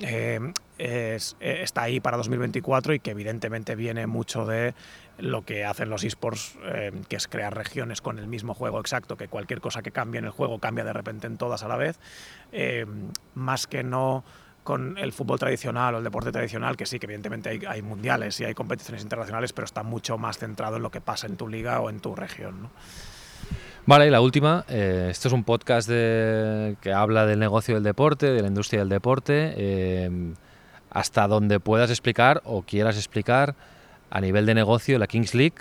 [0.00, 4.74] eh, es, está ahí para 2024 y que evidentemente viene mucho de
[5.22, 9.16] lo que hacen los esports, eh, que es crear regiones con el mismo juego exacto,
[9.16, 11.76] que cualquier cosa que cambie en el juego cambia de repente en todas a la
[11.76, 12.00] vez,
[12.50, 12.86] eh,
[13.34, 14.24] más que no
[14.64, 18.44] con el fútbol tradicional o el deporte tradicional, que sí, que evidentemente hay, mundiales y
[18.44, 21.80] hay competiciones internacionales, pero está mucho más centrado en lo que pasa en tu liga
[21.80, 22.68] o en tu región.
[23.86, 28.26] Vale, y la última, eh, esto es un podcast que habla del negocio del deporte,
[28.26, 30.34] de la industria del deporte, eh,
[30.90, 33.56] hasta donde puedas explicar o quieras explicar
[34.12, 35.56] a nivel de negocio la Kings League.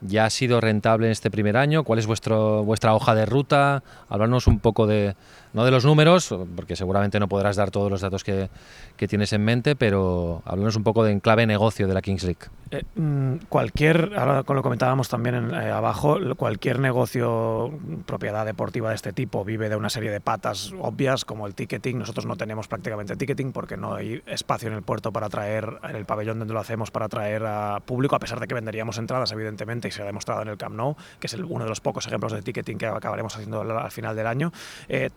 [0.00, 1.82] ¿Ya ha sido rentable en este primer año?
[1.82, 3.82] ¿Cuál es vuestro, vuestra hoja de ruta?
[4.08, 5.16] Hablarnos un poco de,
[5.52, 8.50] no de los números, porque seguramente no podrás dar todos los datos que,
[8.96, 12.24] que tienes en mente, pero háblanos un poco de en clave negocio de la Kings
[12.24, 12.46] League.
[12.70, 17.72] Eh, mm, cualquier, ahora lo comentábamos también en, eh, abajo, cualquier negocio,
[18.04, 21.98] propiedad deportiva de este tipo, vive de una serie de patas obvias como el ticketing.
[21.98, 25.96] Nosotros no tenemos prácticamente ticketing porque no hay espacio en el puerto para traer, en
[25.96, 29.32] el pabellón donde lo hacemos, para traer a público, a pesar de que venderíamos entradas,
[29.32, 31.80] evidentemente, y se ha demostrado en el Camp Nou, que es el, uno de los
[31.80, 34.52] pocos ejemplos de ticketing que acabaremos haciendo al, al final del año.
[34.88, 35.10] Eh,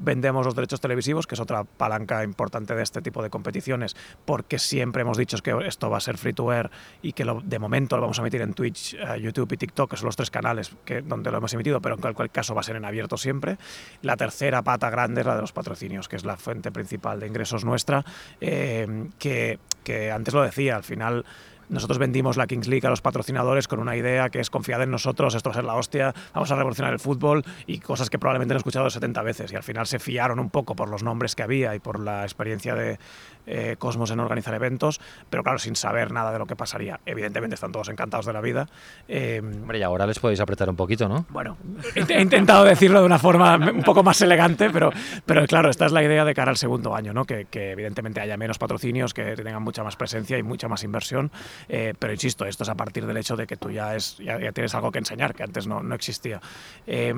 [0.00, 4.58] vendemos los derechos televisivos, que es otra palanca importante de este tipo de competiciones, porque
[4.58, 6.70] siempre hemos dicho que esto va a ser free to air
[7.02, 9.96] y que de momento lo vamos a emitir en Twitch, uh, YouTube y TikTok, que
[9.96, 12.76] son los tres canales donde lo hemos emitido, pero en cualquier caso va a ser
[12.76, 13.58] en abierto siempre.
[14.02, 17.26] La tercera pata grande es la de los patrocinios, que es la fuente principal de
[17.26, 18.04] ingresos nuestra,
[18.40, 21.24] eh, que, que antes lo decía, al final
[21.68, 24.90] nosotros vendimos la Kings League a los patrocinadores con una idea que es confiad en
[24.90, 28.18] nosotros, esto va a ser la hostia, vamos a revolucionar el fútbol y cosas que
[28.18, 29.52] probablemente han escuchado 70 veces.
[29.52, 32.22] Y al final se fiaron un poco por los nombres que había y por la
[32.22, 32.98] experiencia de
[33.46, 37.00] eh, Cosmos en organizar eventos, pero claro, sin saber nada de lo que pasaría.
[37.06, 38.68] Evidentemente están todos encantados de la vida.
[39.08, 41.26] Eh, Hombre, y ahora les podéis apretar un poquito, ¿no?
[41.30, 41.56] Bueno,
[41.94, 44.90] he, he, intentado decirlo de una forma un poco más elegante, pero,
[45.26, 47.24] pero claro, esta es la idea de cara al segundo año, ¿no?
[47.24, 51.30] que, que evidentemente haya menos patrocinios, que tengan mucha más presencia y mucha más inversión.
[51.68, 54.38] Eh, pero insisto, esto es a partir del hecho de que tú ya, es, ya,
[54.38, 56.40] ya tienes algo que enseñar, que antes no, no existía.
[56.86, 57.14] Eh,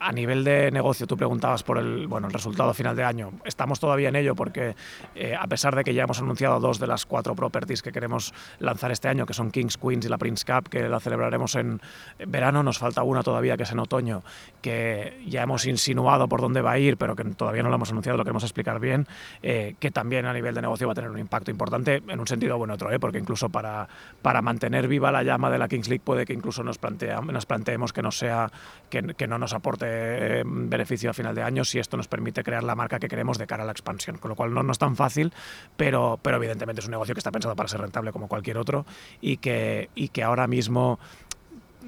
[0.00, 3.32] a nivel de negocio, tú preguntabas por el, bueno, el resultado final de año.
[3.44, 4.74] Estamos todavía en ello porque
[5.14, 8.34] eh, a pesar de que ya hemos anunciado dos de las cuatro properties que queremos
[8.58, 11.80] lanzar este año, que son Kings, Queens y la Prince Cup, que la celebraremos en
[12.26, 14.24] verano, nos falta una todavía que es en otoño,
[14.60, 17.90] que ya hemos insinuado por dónde va a ir, pero que todavía no lo hemos
[17.90, 19.06] anunciado, lo queremos explicar bien,
[19.42, 22.26] eh, que también a nivel de negocio va a tener un impacto importante en un
[22.26, 22.98] sentido bueno otro, ¿eh?
[22.98, 23.88] porque incluso para,
[24.22, 27.46] para mantener viva la llama de la Kings League puede que incluso nos, plantea, nos
[27.46, 28.50] planteemos que no, sea,
[28.90, 32.64] que no nos aporte eh, beneficio a final de año si esto nos permite crear
[32.64, 34.78] la marca que queremos de cara a la expansión, con lo cual no, no es
[34.78, 35.32] tan fácil,
[35.76, 38.86] pero, pero evidentemente es un negocio que está pensado para ser rentable como cualquier otro
[39.20, 40.98] y que, y que ahora mismo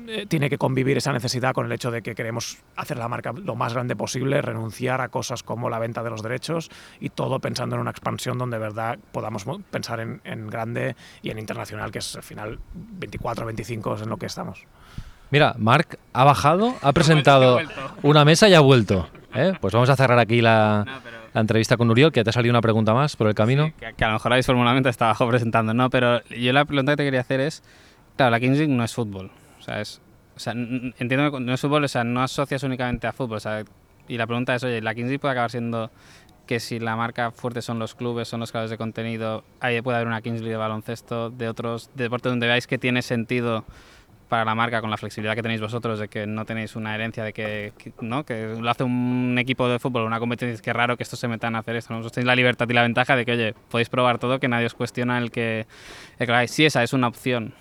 [0.06, 3.32] eh, tiene que convivir esa necesidad con el hecho de que queremos hacer la marca
[3.32, 7.40] lo más grande posible, renunciar a cosas como la venta de los derechos y todo
[7.40, 11.90] pensando en una expansión donde de verdad podamos pensar en, en grande y en internacional,
[11.90, 14.64] que es al final 24, 25 es en lo que estamos.
[15.30, 17.58] Mira, Marc ha bajado, ha presentado
[18.02, 19.08] una mesa y ha vuelto.
[19.34, 19.54] ¿eh?
[19.60, 21.18] Pues vamos a cerrar aquí la, no, pero...
[21.38, 23.66] la, entrevista con Uriol, que te ha salido una pregunta más por el camino.
[23.66, 25.90] Sí, que, que, a lo mejor habéis formalmente está abajo presentando, ¿no?
[25.90, 27.62] Pero yo la pregunta que te quería hacer es,
[28.16, 29.30] claro, la Kings League no es fútbol.
[29.58, 30.00] O sea, es,
[30.36, 33.38] o sea, entiendo que no es fútbol, o sea, no asocias únicamente a fútbol.
[33.38, 33.64] O sea,
[34.08, 35.90] y la pregunta es, oye, ¿la Kings League puede acabar siendo
[36.46, 39.96] que si la marca fuerte son los clubes, son los creadores de contenido, ahí puede
[39.96, 43.64] haber una Kings League de baloncesto, de otros deportes donde veáis que tiene sentido
[44.28, 47.24] para la marca con la flexibilidad que tenéis vosotros de que no tenéis una herencia
[47.24, 50.76] de que, que no que lo hace un equipo de fútbol una competencia que es
[50.76, 51.98] raro que estos se metan a hacer esto ¿no?
[51.98, 54.66] vosotros tenéis la libertad y la ventaja de que oye podéis probar todo que nadie
[54.66, 55.66] os cuestiona el que,
[56.18, 57.54] el que sí esa es una opción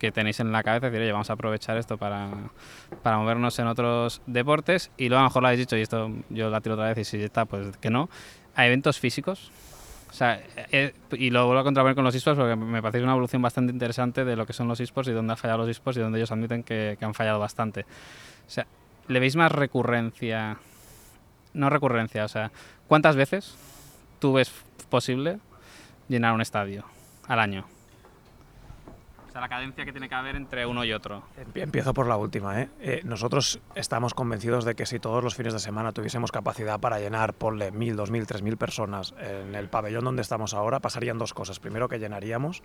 [0.00, 2.30] que tenéis en la cabeza, decir, oye, vamos a aprovechar esto para,
[3.02, 4.90] para movernos en otros deportes.
[4.96, 6.98] Y luego a lo mejor lo habéis dicho, y esto yo la tiro otra vez,
[6.98, 8.08] y si está, pues que no.
[8.54, 9.52] ¿Hay eventos físicos?
[10.10, 10.42] O sea,
[10.72, 13.72] eh, y lo vuelvo a contraponer con los esports porque me parece una evolución bastante
[13.72, 16.18] interesante de lo que son los esports y dónde han fallado los esports y dónde
[16.18, 17.82] ellos admiten que, que han fallado bastante.
[17.82, 18.66] O sea,
[19.06, 20.58] ¿le veis más recurrencia?
[21.54, 22.50] No recurrencia, o sea,
[22.88, 23.56] ¿cuántas veces
[24.18, 24.52] tú ves
[24.88, 25.38] posible
[26.08, 26.84] llenar un estadio
[27.28, 27.66] al año?
[29.30, 31.22] O sea, la cadencia que tiene que haber entre uno y otro.
[31.54, 32.60] Empiezo por la última.
[32.60, 32.68] ¿eh?
[32.80, 36.98] Eh, nosotros estamos convencidos de que si todos los fines de semana tuviésemos capacidad para
[36.98, 41.16] llenar, ponle mil, dos mil, tres mil personas en el pabellón donde estamos ahora, pasarían
[41.16, 41.60] dos cosas.
[41.60, 42.64] Primero, que llenaríamos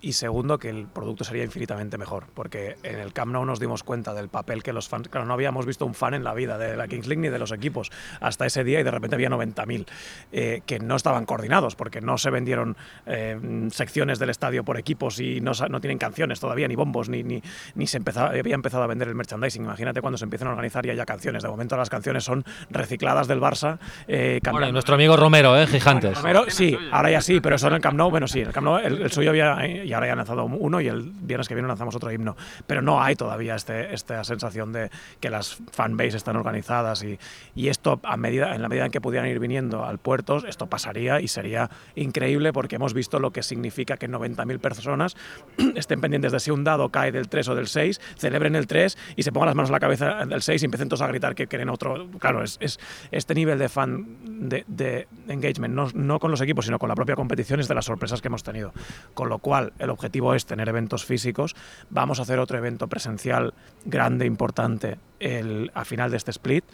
[0.00, 2.26] y segundo, que el producto sería infinitamente mejor.
[2.34, 5.08] Porque en el Camp Nou nos dimos cuenta del papel que los fans...
[5.08, 7.38] Claro, no habíamos visto un fan en la vida de la Kings League ni de
[7.38, 9.86] los equipos hasta ese día y de repente había 90.000
[10.32, 15.20] eh, que no estaban coordinados porque no se vendieron eh, secciones del estadio por equipos
[15.20, 17.42] y no, no tienen canciones todavía, ni bombos, ni, ni,
[17.74, 19.62] ni se empezaba, había empezado a vender el merchandising.
[19.62, 21.42] Imagínate cuando se empiezan a organizar y haya canciones.
[21.42, 23.78] De momento las canciones son recicladas del Barça.
[24.08, 25.66] Eh, bueno, nuestro amigo Romero, ¿eh?
[25.66, 26.18] Gigantes.
[26.18, 28.64] Romero, sí, ahora ya sí, pero eso en el Camp Nou, bueno, sí, el Camp
[28.64, 31.68] Nou, el, suyo había, y ahora ya han lanzado uno y el viernes que viene
[31.68, 32.36] lanzamos otro himno.
[32.66, 37.18] Pero no hay todavía este, esta sensación de que las fanbase están organizadas y,
[37.54, 40.66] y esto, a medida, en la medida en que pudieran ir viniendo al puerto, esto
[40.66, 45.16] pasaría y sería increíble porque hemos visto lo que significa que 90.000 personas
[45.74, 48.96] estén pendientes de si un dado cae del 3 o del 6, celebren el 3
[49.16, 51.34] y se pongan las manos en la cabeza del 6 y empiecen todos a gritar
[51.34, 52.08] que quieren otro.
[52.18, 52.78] Claro, es, es
[53.10, 56.94] este nivel de fan, de, de engagement, no, no, con los equipos, sino con la
[56.94, 58.72] propia competición, es de las sorpresas que hemos tenido.
[59.16, 61.56] Con lo cual, el objetivo es tener eventos físicos.
[61.88, 63.54] Vamos a hacer otro evento presencial
[63.86, 66.66] grande, importante, el, a final de este split.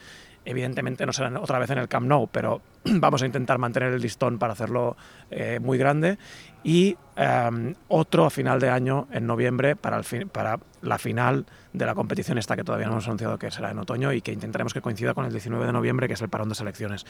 [0.44, 4.02] Evidentemente no será otra vez en el Camp Nou, pero vamos a intentar mantener el
[4.02, 4.96] listón para hacerlo
[5.30, 6.18] eh, muy grande.
[6.64, 11.46] Y um, otro a final de año, en noviembre, para, el fin, para la final
[11.72, 14.32] de la competición esta que todavía no hemos anunciado que será en otoño y que
[14.32, 17.06] intentaremos que coincida con el 19 de noviembre, que es el parón de selecciones.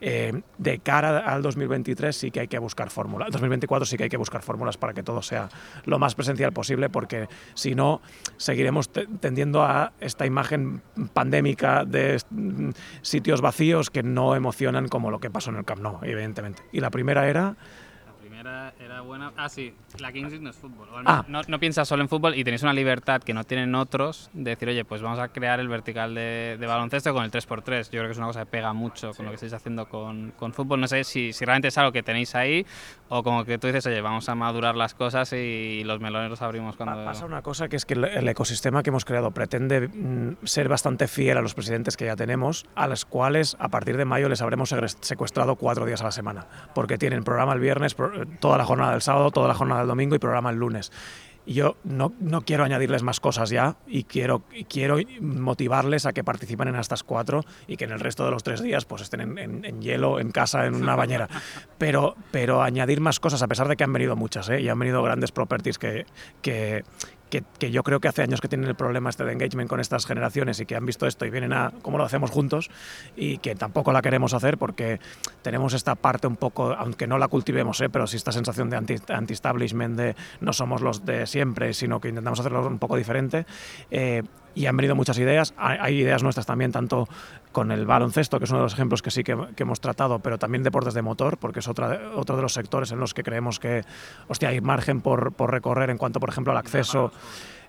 [0.00, 3.30] Eh, de cara al 2023 sí que hay que buscar fórmulas.
[3.30, 5.48] 2024 sí que hay que buscar fórmulas para que todo sea
[5.84, 8.00] lo más presencial posible, porque si no,
[8.36, 12.20] seguiremos tendiendo a esta imagen pandémica de
[13.02, 16.62] sitios vacíos que no emocionan como lo que pasó en el Camp Nou, evidentemente.
[16.72, 17.56] Y la primera era
[18.46, 19.32] era, buena.
[19.36, 20.88] Ah, sí, la Kings League no es fútbol.
[21.04, 21.24] Ah.
[21.28, 24.50] No, no, piensas solo en fútbol y tenéis una libertad que no tienen otros de
[24.50, 27.84] decir, oye, pues vamos a crear el vertical de, baloncesto con el 3x3.
[27.84, 30.32] Yo creo que es una cosa que pega mucho con lo que estáis haciendo con,
[30.32, 30.80] con fútbol.
[30.80, 32.66] No sé si, si, realmente es algo que tenéis ahí
[33.08, 36.42] o como que tú dices, oye, vamos a madurar las cosas y los melones los
[36.42, 37.04] abrimos cuando...
[37.04, 41.08] Pasa una cosa que es que el ecosistema que hemos creado pretende mm, ser bastante
[41.08, 44.42] fiel a los presidentes que ya tenemos, a los cuales a partir de mayo les
[44.42, 47.94] habremos secuestrado cuatro días a la semana, porque tienen programa el viernes,
[48.36, 50.92] toda la jornada del sábado, toda la jornada del domingo y programa el lunes.
[51.46, 56.66] Yo no, no, quiero añadirles más cosas ya y quiero, quiero motivarles a que participen
[56.66, 59.64] en estas cuatro y que en el resto de los tres días pues estén en,
[59.64, 61.28] en, hielo, en casa, en una bañera.
[61.78, 64.60] Pero, pero añadir más cosas, a pesar de que han venido muchas, ¿eh?
[64.60, 66.06] y han venido grandes properties que,
[66.42, 66.82] que,
[67.30, 69.80] que, que, yo creo que hace años que tienen el problema este de engagement con
[69.80, 72.70] estas generaciones y que han visto esto y vienen a cómo lo hacemos juntos
[73.16, 75.00] y que tampoco la queremos hacer porque
[75.42, 77.88] tenemos esta parte un poco, aunque no la cultivemos, ¿eh?
[77.88, 82.40] pero sí esta sensación de anti-establishment, de no somos los de siempre, sino que intentamos
[82.40, 83.46] hacerlo un poco diferente.
[83.90, 84.22] Eh,
[84.56, 85.54] y han venido muchas ideas.
[85.58, 87.08] Hay, ideas nuestras también, tanto
[87.52, 90.38] con el baloncesto, que es uno de los ejemplos que sí que, hemos tratado, pero
[90.38, 93.82] también deportes de motor, porque es otro de los sectores en los que creemos que
[94.26, 97.12] hostia, hay margen por, por recorrer en cuanto, por ejemplo, al acceso.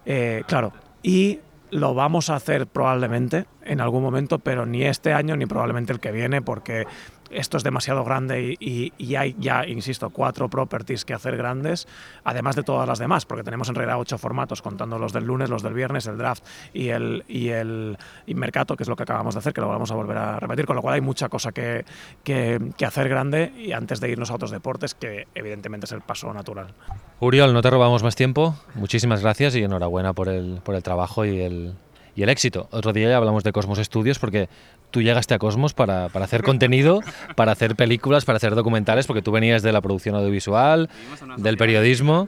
[0.06, 0.72] Eh, claro,
[1.04, 5.92] y lo vamos a hacer probablemente en algún momento, pero ni este año ni probablemente
[5.92, 6.88] el que viene, porque
[7.32, 11.88] esto es demasiado grande y, hay ya, insisto, cuatro properties que hacer grandes,
[12.24, 15.50] además de todas las demás, porque tenemos en realidad ocho formatos, contando los del lunes,
[15.50, 19.36] los del viernes, el draft y el, y el Mercato, que es lo que acabamos
[19.36, 21.52] de hacer, que lo vamos a volver a repetir, con lo cual hay mucha cosa
[21.52, 21.86] que,
[22.24, 26.34] que, hacer grande y antes de irnos a otros deportes, que evidentemente es el paso
[26.34, 26.74] natural.
[27.20, 31.26] Uriol, no te robamos más tiempo, muchísimas gracias y enhorabuena por el, por el trabajo
[31.26, 31.74] y el,
[32.18, 32.68] y el éxito.
[32.72, 34.50] Otro día ya hablamos de Cosmos Studios porque
[34.92, 37.02] tú llegaste a Cosmos para, para, hacer contenido,
[37.36, 40.90] para hacer películas, para hacer documentales, porque tú venías de la producción audiovisual,
[41.38, 42.28] del periodismo.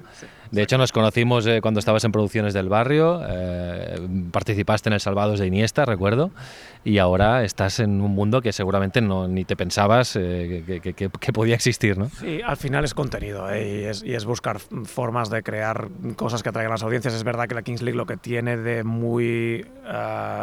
[0.51, 3.99] De hecho, nos conocimos eh, cuando estabas en Producciones del Barrio, eh,
[4.31, 6.31] participaste en El Salvados de Iniesta, recuerdo,
[6.83, 11.33] y ahora estás en un mundo que seguramente no, ni te pensabas eh, que, que,
[11.33, 12.09] podía existir, ¿no?
[12.09, 16.75] Sí, al final es contenido y es, buscar formas de crear cosas que atraigan a
[16.75, 17.13] las audiencias.
[17.13, 19.65] Es verdad que la Kings League lo que tiene de muy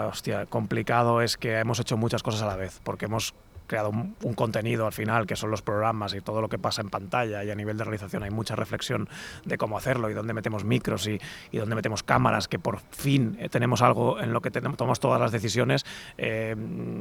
[0.08, 3.34] hostia, complicado es que hemos hecho muchas cosas a la vez, porque hemos
[3.66, 6.90] creado un, contenido al final, que son los programas y todo lo que pasa en
[6.90, 9.08] pantalla y a nivel de realización hay mucha reflexión
[9.44, 13.36] de cómo hacerlo y dónde metemos micros y, y dónde metemos cámaras, que por fin
[13.40, 15.84] eh, tenemos algo en lo que tenemos, tomamos todas las decisiones.
[16.18, 16.54] Eh,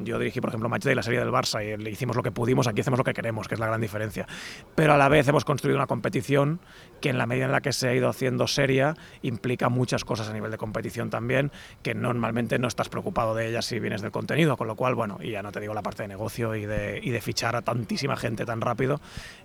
[0.04, 2.32] yo dirigí, por ejemplo, Match Day, la serie del Barça, y le hicimos lo que
[2.32, 4.28] pudimos, aquí hacemos lo que queremos, que es la gran diferencia.
[4.76, 6.60] Pero a la vez hemos construido una competición
[7.02, 10.30] que en la medida en la que se ha ido haciendo seria implica muchas cosas
[10.30, 11.52] a nivel de competición también,
[11.84, 15.18] que normalmente no estás preocupado de ellas si vienes del contenido, con lo cual, bueno,
[15.22, 17.62] y ya no te digo la parte de negocio y de, y de fichar a
[17.62, 19.00] tantísima gente tan rápido.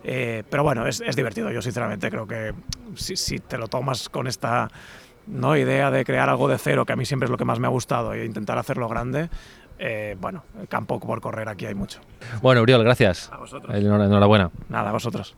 [0.05, 1.51] Eh, pero bueno, es, es, divertido.
[1.51, 2.55] Yo sinceramente creo que
[2.95, 4.71] si, si te lo tomas con esta
[5.27, 5.57] ¿no?
[5.57, 7.67] idea de crear algo de cero, que a mí siempre es lo que más me
[7.67, 9.31] ha gustado, e intentar hacerlo grande,
[9.79, 12.01] eh, bueno, el campo por correr aquí hay mucho.
[12.43, 13.31] Bueno, Uriol, gracias.
[13.33, 13.75] A vosotros.
[13.75, 14.51] Enhorabuena.
[14.69, 15.37] Nada, a vosotros.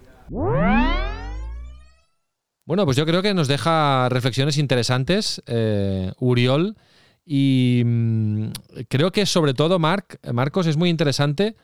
[2.65, 6.77] Bueno, pues yo creo que nos deja reflexiones interesantes, eh, Uriol.
[7.25, 8.47] Y mmm,
[8.89, 11.57] creo que sobre todo, Marc, Marcos, es muy interesante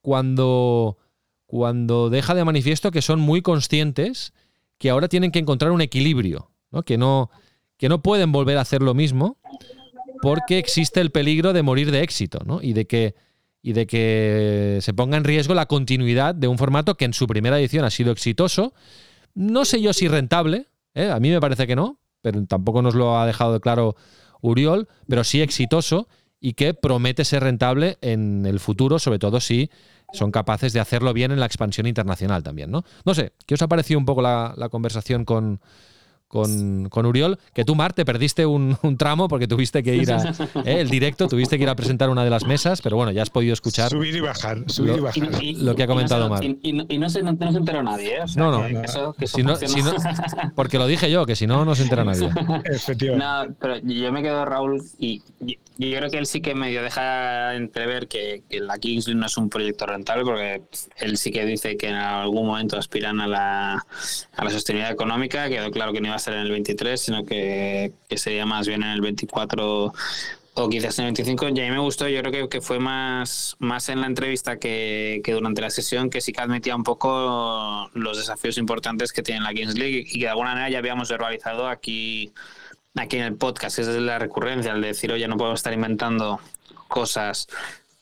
[0.00, 0.98] cuando,
[1.46, 4.32] cuando deja de manifiesto que son muy conscientes
[4.78, 6.82] que ahora tienen que encontrar un equilibrio ¿no?
[6.82, 7.30] Que, no,
[7.76, 9.38] que no pueden volver a hacer lo mismo
[10.20, 12.60] porque existe el peligro de morir de éxito ¿no?
[12.60, 13.14] y, de que,
[13.62, 17.26] y de que se ponga en riesgo la continuidad de un formato que en su
[17.26, 18.74] primera edición ha sido exitoso.
[19.34, 21.10] No sé yo si rentable, ¿eh?
[21.10, 23.96] a mí me parece que no, pero tampoco nos lo ha dejado de claro
[24.40, 26.08] Uriol, pero sí exitoso
[26.40, 29.70] y que promete ser rentable en el futuro, sobre todo si
[30.12, 32.84] son capaces de hacerlo bien en la expansión internacional también, ¿no?
[33.04, 35.60] No sé, ¿qué os ha parecido un poco la conversación con,
[36.32, 40.10] con, con, Uriol, que tú, Mar, te perdiste un, un tramo porque tuviste que ir
[40.10, 40.22] a
[40.64, 43.20] eh, el directo, tuviste que ir a presentar una de las mesas, pero bueno, ya
[43.20, 43.90] has podido escuchar.
[43.90, 45.62] Subir y bajar, subir lo, y bajar.
[45.62, 46.42] lo que ha comentado no Mar.
[46.42, 48.22] Y, y, y, no, se, no, no, se, enteró nadie, ¿eh?
[48.22, 48.66] O sea, no, no.
[48.66, 49.94] Que, que eso, que eso si no, si no,
[50.54, 52.30] porque lo dije yo, que si no, no se entera nadie.
[52.64, 53.26] Efectivamente.
[53.26, 55.20] No, pero yo me quedo, Raúl, y
[55.90, 59.36] yo creo que él sí que medio deja entrever que, que la Kingsley no es
[59.36, 60.62] un proyecto rentable, porque
[60.96, 63.86] él sí que dice que en algún momento aspiran a la,
[64.36, 65.48] a la sostenibilidad económica.
[65.48, 68.66] Quedó claro que no iba a ser en el 23, sino que, que sería más
[68.66, 69.92] bien en el 24
[70.54, 71.48] o quizás en el 25.
[71.48, 74.58] Y a mí me gustó, yo creo que, que fue más, más en la entrevista
[74.58, 79.22] que, que, durante la sesión, que sí que admitía un poco los desafíos importantes que
[79.22, 82.32] tiene la Kings League y que de alguna manera ya habíamos verbalizado aquí
[82.94, 86.40] aquí en el podcast, esa es la recurrencia, el decir, oye, no podemos estar inventando
[86.88, 87.48] cosas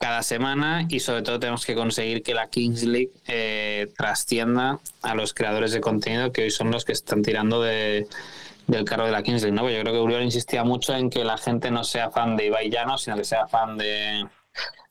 [0.00, 5.14] cada semana y sobre todo tenemos que conseguir que la Kings League eh, trascienda a
[5.14, 8.08] los creadores de contenido que hoy son los que están tirando de,
[8.66, 9.54] del carro de la Kings League.
[9.54, 9.68] ¿no?
[9.68, 12.70] Yo creo que Uriol insistía mucho en que la gente no sea fan de Ibai
[12.70, 14.24] Llano, sino que sea fan de,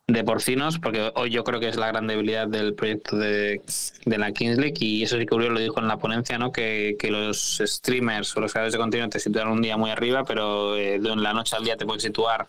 [0.06, 3.64] de porcinos, porque hoy yo creo que es la gran debilidad del proyecto de,
[4.06, 6.52] de la Kings League y eso sí que Uriol lo dijo en la ponencia, ¿no?
[6.52, 10.24] Que, que los streamers o los creadores de contenido te sitúan un día muy arriba,
[10.24, 12.48] pero eh, de la noche al día te pueden situar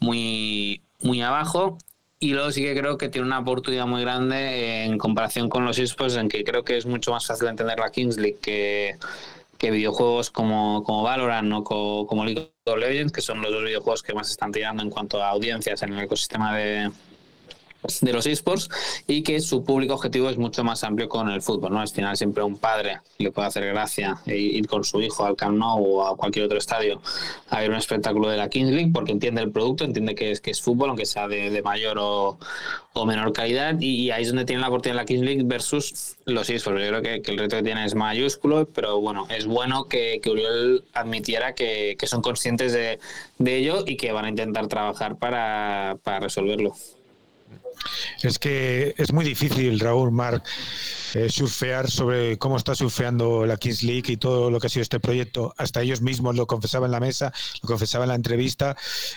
[0.00, 1.78] muy, muy abajo.
[2.20, 5.78] Y luego sí que creo que tiene una oportunidad muy grande en comparación con los
[5.78, 8.96] esports, en que creo que es mucho más fácil entender la Kings League que,
[9.56, 13.62] que videojuegos como, como Valorant o como, como League of Legends, que son los dos
[13.62, 16.90] videojuegos que más están tirando en cuanto a audiencias en el ecosistema de,
[18.00, 18.68] de los esports
[19.06, 21.72] y que su público objetivo es mucho más amplio con el fútbol.
[21.72, 21.80] ¿no?
[21.80, 25.56] Al final siempre un padre le puede hacer gracia ir con su hijo al Camp
[25.56, 27.00] Nou o a cualquier otro estadio
[27.50, 30.40] a ver un espectáculo de la Kings League porque entiende el producto, entiende que es,
[30.40, 32.38] que es fútbol, aunque sea de, de mayor o,
[32.92, 36.50] o, menor calidad y, ahí es donde tiene la oportunidad la Kings League versus los
[36.50, 36.80] esports.
[36.80, 40.30] Yo creo que, el reto que tiene es mayúsculo, pero bueno, es bueno que, que
[40.30, 42.98] Uriol admitiera que, que son conscientes de,
[43.38, 46.74] de ello y que van a intentar trabajar para, para resolverlo.
[48.22, 50.46] Es que es muy difícil, Raúl, Marc,
[51.14, 54.82] eh, surfear sobre cómo está surfeando la Kings League y todo lo que ha sido
[54.82, 55.54] este proyecto.
[55.56, 58.76] Hasta ellos mismos lo confesaban en la mesa, lo confesaban en la entrevista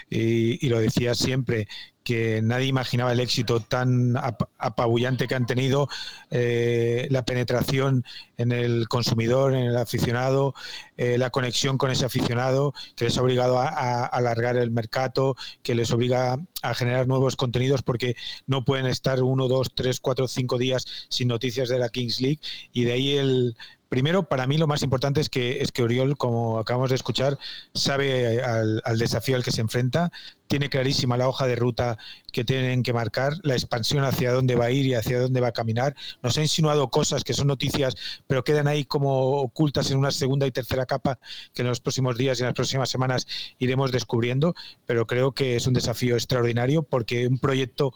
[0.10, 1.68] y, y lo decía siempre
[2.04, 5.88] que nadie imaginaba el éxito tan ap apabullante que han tenido,
[6.30, 8.06] eh, la penetración
[8.38, 10.54] en el consumidor, en el aficionado,
[10.98, 15.76] eh, la conexión con ese aficionado, que les ha obligado a, alargar el mercado, que
[15.76, 18.16] les obliga a generar nuevos contenidos porque
[18.48, 22.40] no pueden estar uno, dos, tres, cuatro, cinco días sin noticias de la Kings League.
[22.72, 23.56] Y de ahí el,
[23.92, 27.38] primero, para mí lo más importante es que, es que Oriol, como acabamos de escuchar,
[27.74, 30.14] sabe al, al, desafío al que se enfrenta,
[30.48, 31.98] tiene clarísima la hoja de ruta
[32.32, 35.50] que tienen que marcar, la expansión hacia dónde va a ir y hacia dónde va
[35.50, 35.94] a caminar.
[36.24, 40.48] Nos ha insinuado cosas que son noticias, pero quedan ahí como ocultas en una segunda
[40.48, 41.20] y tercera capa
[41.54, 43.28] que en los próximos días y en las próximas semanas
[43.60, 47.94] iremos descubriendo, pero creo que es un desafío extraordinario porque un proyecto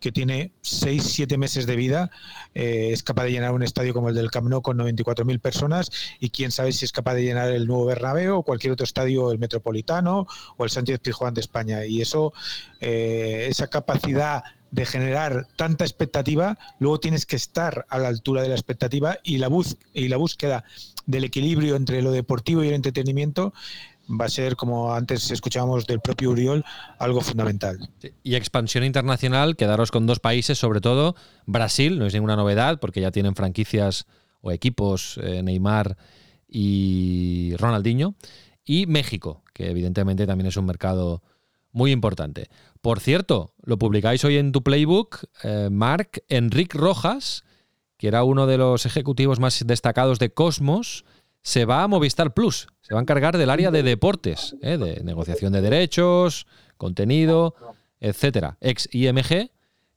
[0.00, 2.10] que tiene 6, 7 meses de vida,
[2.54, 5.90] eh, es capaz de llenar un estadio como el del Camp Nou con 94.000 personas
[6.20, 9.32] y quién sabe si es capaz de llenar el nuevo Bernabéu o cualquier otro estadio,
[9.32, 10.26] el Metropolitano
[10.56, 11.84] o el Sánchez Pizjuán de España.
[11.84, 12.32] Y eso,
[12.80, 18.48] eh, esa capacidad de generar tanta expectativa, luego tienes que estar a la altura de
[18.48, 20.64] la expectativa y la, bus y la búsqueda
[21.06, 23.54] del equilibrio entre lo deportivo y el entretenimiento
[24.08, 26.64] va a ser, como antes escuchábamos del propio Uriol,
[26.98, 27.78] algo fundamental.
[28.22, 31.14] Y expansión internacional, quedaros con dos países, sobre todo
[31.46, 34.06] Brasil, no es ninguna novedad, porque ya tienen franquicias
[34.40, 35.96] o equipos, eh, Neymar
[36.48, 38.14] y Ronaldinho,
[38.64, 41.22] y México, que evidentemente también es un mercado
[41.72, 42.48] muy importante.
[42.80, 47.44] Por cierto, lo publicáis hoy en tu playbook, eh, Marc Enrique Rojas,
[47.98, 51.04] que era uno de los ejecutivos más destacados de Cosmos,
[51.42, 54.76] se va a Movistar Plus, se va a encargar del área de deportes, ¿eh?
[54.76, 57.54] de negociación de derechos, contenido,
[58.00, 58.58] etcétera.
[58.60, 59.50] Ex IMG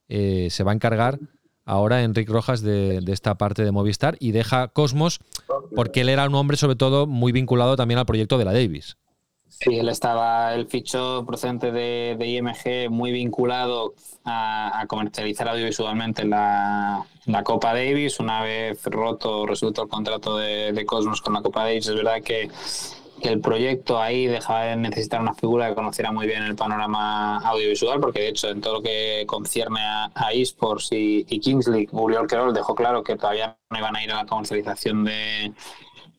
[0.09, 1.19] eh, se va a encargar
[1.65, 5.19] ahora Enrique Rojas de, esta parte de Movistar y deja Cosmos
[5.75, 8.97] porque él era un hombre sobre todo muy vinculado también al proyecto de la Davis.
[9.51, 13.93] Sí, él estaba, el ficho procedente de, de IMG muy vinculado
[14.25, 18.19] a, comercializar audiovisualmente la, la, Copa Davis.
[18.19, 22.23] Una vez roto, resuelto el contrato de, de Cosmos con la Copa Davis, es verdad
[22.23, 22.49] que
[23.21, 27.99] el proyecto ahí dejaba de necesitar una figura que conociera muy bien el panorama audiovisual,
[27.99, 32.53] porque de hecho en todo lo que concierne a, esports y, Kings League, Uriol Querol
[32.53, 35.53] dejó claro que todavía no iban a ir a la comercialización de,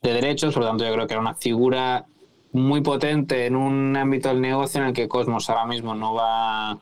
[0.03, 2.07] derechos, por lo tanto yo creo que era una figura
[2.53, 6.79] muy potente en un ámbito del negocio en el que Cosmos ahora mismo no va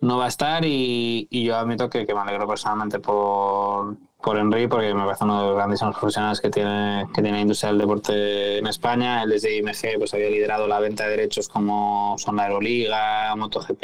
[0.00, 4.66] no va a estar y, yo admito que, que me alegro personalmente por, por Henry
[4.68, 7.78] porque me parece uno de los grandísimos profesionales que tiene, que tiene la industria del
[7.78, 9.22] deporte en España.
[9.22, 13.82] Él desde IMG pues, había liderado la venta de derechos como son la Aeroliga, MotoGP,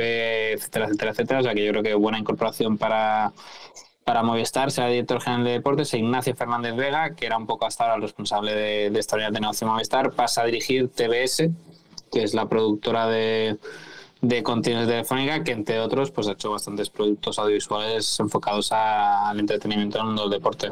[0.55, 1.41] etcétera, etcétera, etcétera.
[1.41, 3.33] O sea que yo creo que buena incorporación para,
[4.09, 7.67] para Movistar, será director general de deportes, e Ignacio Fernández Vega, que era un poco
[7.67, 11.51] hasta ahora el responsable de, de esta unidad de negocio Movistar, pasa a dirigir TBS,
[12.11, 13.59] que es la productora de
[14.23, 19.39] de contenidos de Telefónica, que entre otros pues ha hecho bastantes productos audiovisuales enfocados al
[19.39, 20.71] entretenimiento en el mundo del deporte.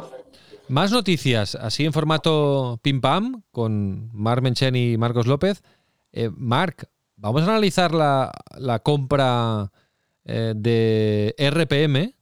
[0.68, 5.62] Más noticias, así en formato pim pam, con Marc Menchen y Marcos López.
[6.11, 9.70] Eh, Marc, vamos a analizar la, compra
[10.24, 12.16] eh, de RPM,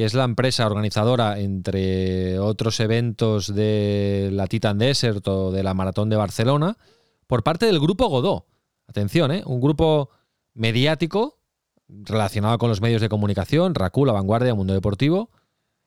[0.00, 5.74] que es la empresa organizadora, entre otros eventos de la Titan Desert o de la
[5.74, 6.78] Maratón de Barcelona,
[7.26, 8.46] por parte del grupo Godó.
[8.86, 9.42] Atención, ¿eh?
[9.44, 10.08] un grupo
[10.54, 11.38] mediático
[11.86, 15.32] relacionado con los medios de comunicación, Racul, La Vanguardia, Mundo Deportivo,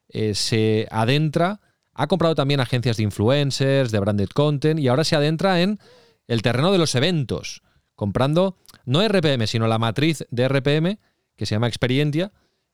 [0.10, 1.60] eh, se adentra,
[1.96, 5.80] ha comprado también agencias de influencers, de branded content y ahora se adentra en
[6.28, 7.64] el terreno de los eventos,
[7.96, 11.00] comprando no RPM, sino la matriz de RPM,
[11.36, 12.32] que se llama Experientia.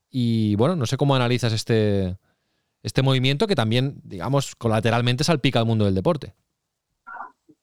[0.10, 2.18] Y bueno, no sé cómo analizas este,
[2.84, 6.36] este movimiento que también, digamos, colateralmente salpica al mundo del deporte.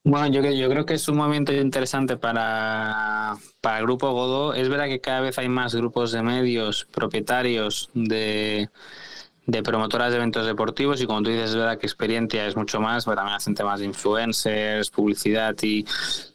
[0.03, 4.53] Bueno, yo, yo creo que es un momento interesante para, para el grupo Godó.
[4.53, 8.69] Es verdad que cada vez hay más grupos de medios propietarios de,
[9.47, 12.81] de promotoras de eventos deportivos y como tú dices, es verdad que experiencia es mucho
[12.81, 15.85] más, pero también hacen temas de influencers, publicidad y,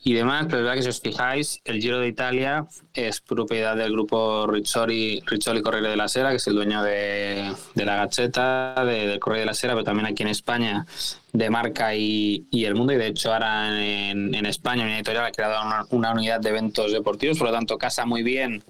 [0.02, 3.76] y demás, pero es verdad que si os fijáis, el Giro de Italia es propiedad
[3.76, 7.96] del grupo Rizzoli, Rizzoli Corriere de la Sera, que es el dueño de, de la
[7.96, 10.86] Gacheta, de, del Corriere de la Sera, pero también aquí en España
[11.34, 15.26] de marca y, y el mundo y de hecho ahora en, en España una editorial
[15.26, 18.64] ha creado una, una unidad de eventos deportivos, por lo tanto casa muy bien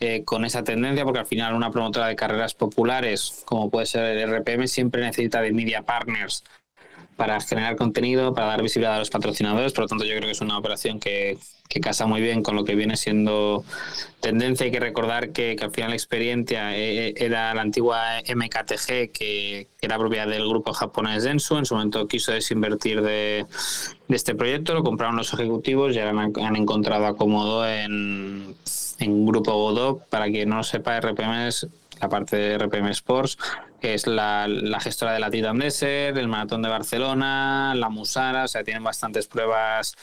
[0.00, 4.04] eh, con esa tendencia, porque al final una promotora de carreras populares, como puede ser
[4.04, 6.44] el RPM, siempre necesita de media partners
[7.16, 9.72] para generar contenido, para dar visibilidad a los patrocinadores.
[9.72, 11.38] Por lo tanto, yo creo que es una operación que,
[11.82, 13.62] casa muy bien con lo que viene siendo
[14.20, 14.64] tendencia.
[14.64, 19.98] Hay que recordar que, al final la experiencia eh, era la antigua MKTG, que, era
[19.98, 21.56] propiedad del grupo japonés Densu.
[21.56, 23.46] En su momento quiso desinvertir de,
[24.08, 28.54] este proyecto, lo compraron los ejecutivos y ahora han encontrado acomodo en
[28.98, 31.66] en Grupo Godó, para quien no sepa, RPM es
[32.00, 33.38] la parte de RPM Sports,
[33.94, 34.48] es la,
[34.80, 39.26] gestora de la Titan Desert, el Maratón de Barcelona, la Musara, o sea, tienen bastantes
[39.26, 39.94] pruebas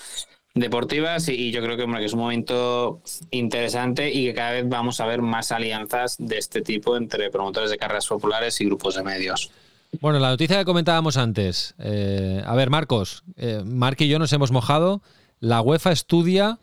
[0.56, 5.06] deportivas y, yo creo que, es un momento interesante y que cada vez vamos a
[5.06, 9.52] ver más alianzas de este tipo entre promotores de carreras populares y grupos de medios.
[10.00, 11.76] Bueno, la noticia que comentábamos antes.
[11.80, 15.02] Eh, a ver, Marcos, eh, Marc y yo nos hemos mojado.
[15.40, 16.58] La UEFA estudia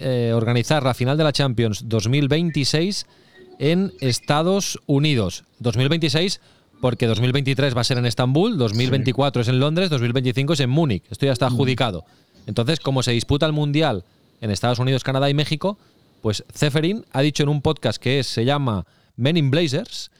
[0.00, 3.06] eh, organizar la final de la Champions 2026
[3.58, 5.44] en Estados Unidos.
[5.60, 6.40] 2026
[6.80, 11.04] porque 2023 va a ser en Estambul, 2024 es en Londres, 2025 es en Múnich.
[11.10, 12.04] Esto ya está adjudicado.
[12.46, 14.04] Entonces, como se disputa el Mundial
[14.40, 15.78] en Estados Unidos, Canadá y México,
[16.20, 18.86] pues Zeferin ha dicho en un podcast que se llama
[19.16, 20.10] Men in Blazers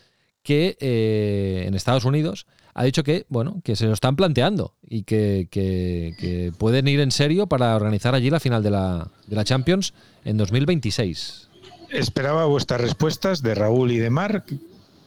[0.43, 2.47] que eh, en Estados Unidos
[2.79, 7.47] ha dicho que, bueno, que se lo están planteando y que, pueden ir en serio
[7.47, 9.95] para organizar allí la final de la, de la Champions
[10.27, 11.49] en 2026.
[11.89, 14.53] Esperaba vuestras respuestas de Raúl y de Marc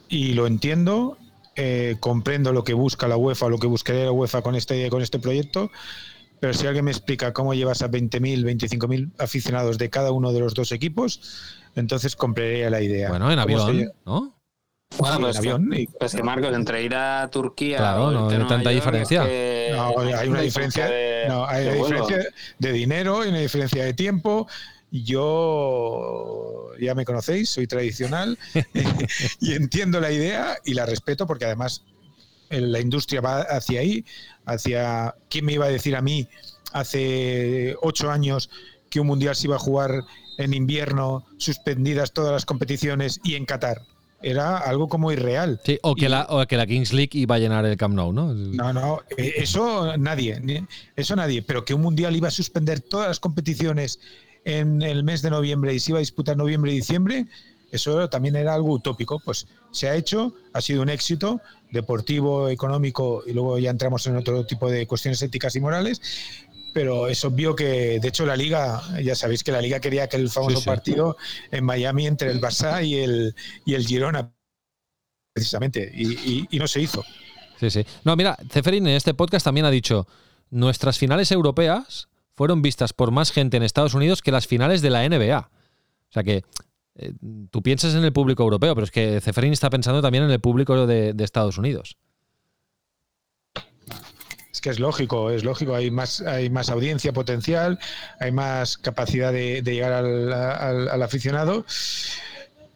[0.09, 1.17] y lo entiendo.
[1.55, 5.01] Eh, comprendo lo que busca la UEFA, lo que buscaría la UEFA con este, con
[5.01, 5.69] este proyecto,
[6.39, 10.39] pero si alguien me explica cómo llevas a 20.000, 25.000 aficionados de cada uno de
[10.39, 11.19] los dos equipos,
[11.75, 13.09] entonces compraría la idea.
[13.09, 14.38] Bueno, en avión, ¿no?
[14.97, 17.77] Bueno, pues, avión pues que Marcos, entre ir a Turquía.
[17.77, 19.21] Claro, no hay tanta diferencia.
[19.21, 23.93] No, hay una diferencia, de, no, hay una diferencia de dinero y una diferencia de
[23.93, 24.47] tiempo.
[24.91, 28.37] Yo ya me conocéis, soy tradicional
[29.39, 31.83] y entiendo la idea y la respeto porque además
[32.49, 34.03] la industria va hacia ahí,
[34.45, 36.27] hacia quién me iba a decir a mí
[36.73, 38.49] hace ocho años
[38.89, 40.03] que un mundial se iba a jugar
[40.39, 43.83] en invierno, suspendidas todas las competiciones y en Qatar
[44.21, 45.59] era algo como irreal.
[45.63, 47.95] Sí, o que, Y- la, o que la Kings League iba a llenar el Camp
[47.95, 48.33] Nou, ¿no?
[48.33, 50.41] No, no, eh, eso nadie,
[50.95, 53.99] eso nadie, pero que un mundial iba a suspender todas las competiciones
[54.45, 57.27] en el mes de noviembre y se iba a disputar noviembre y diciembre,
[57.71, 59.19] eso también era algo utópico.
[59.19, 61.39] Pues se ha hecho, ha sido un éxito
[61.71, 66.01] deportivo, económico y luego ya entramos en otro tipo de cuestiones éticas y morales.
[66.73, 70.17] Pero es obvio que, de hecho, la liga, ya sabéis que la liga quería que
[70.17, 70.65] el famoso sí.
[70.65, 71.17] partido
[71.51, 74.31] en Miami entre el Barça y el, y el Girona,
[75.33, 77.03] precisamente, y, y- y no se hizo.
[77.59, 77.85] Sí, sí.
[78.03, 80.07] No, mira, Ceferin en este podcast también ha dicho,
[80.49, 84.89] nuestras finales europeas fueron vistas por más gente en Estados Unidos que las finales de
[84.89, 85.39] la NBA.
[85.39, 86.43] O sea que
[86.95, 87.13] eh,
[87.51, 90.39] tú piensas en el público europeo, pero es que Ceferin está pensando también en el
[90.39, 91.97] público de, de Estados Unidos.
[94.51, 95.75] Es que es lógico, es lógico.
[95.75, 97.77] Hay más, hay más audiencia potencial,
[98.19, 101.65] hay más capacidad de, de llegar al, al- al aficionado.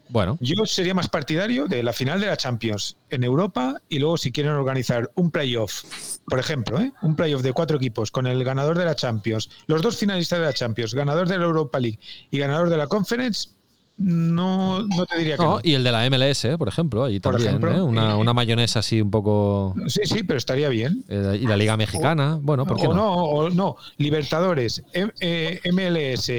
[0.09, 4.17] Bueno, Yo sería más partidario de la final de la Champions en Europa y luego
[4.17, 5.83] si quieren organizar un playoff,
[6.27, 6.91] por ejemplo, ¿eh?
[7.01, 10.45] un playoff de cuatro equipos con el ganador de la Champions, los dos finalistas de
[10.45, 11.99] la Champions, ganador de la Europa League
[12.29, 13.49] y ganador de la Conference,
[13.97, 15.59] no, no te diría que no, no.
[15.63, 17.81] y el de la MLS, por ejemplo, ahí Por también, ejemplo, ¿eh?
[17.81, 19.75] una, eh, una mayonesa así un poco...
[19.87, 21.03] Sí, sí, pero estaría bien.
[21.07, 22.95] eh, y la Liga Mexicana, bueno, ¿por qué o no?
[22.95, 26.31] no, o no, Libertadores, M- eh, MLS,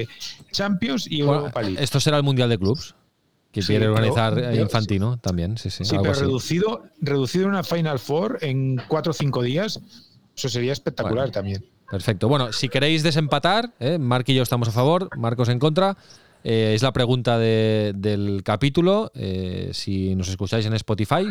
[0.51, 1.83] Champions y Bueno, Europa League.
[1.83, 2.95] esto será el Mundial de Clubs,
[3.53, 5.85] que Sí, quiere organizar eh, pero- Infantino también, sí, sí.
[5.85, 6.23] Sí, pero así.
[6.23, 9.81] reducido, reducido en una Final Four en cuatro o cinco días,
[10.37, 11.33] eso sería espectacular Bueno.
[11.33, 11.65] también.
[11.89, 12.29] Perfecto.
[12.29, 13.99] Bueno, si queréis desempatar, ¿eh?
[13.99, 15.97] Marc y yo estamos a favor, Marcos en contra.
[16.45, 19.11] Eh, es la pregunta de- del capítulo.
[19.15, 21.25] eh, si nos escucháis en Spotify,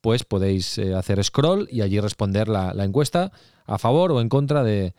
[0.00, 3.32] pues podéis eh, hacer scroll y allí responder la, encuesta
[3.66, 4.94] a favor o en contra de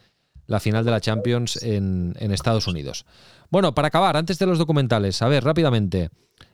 [0.46, 3.06] la final de la Champions en, Estados Unidos.
[3.50, 6.10] Bueno, para acabar, antes de los documentales, a ver, rápidamente.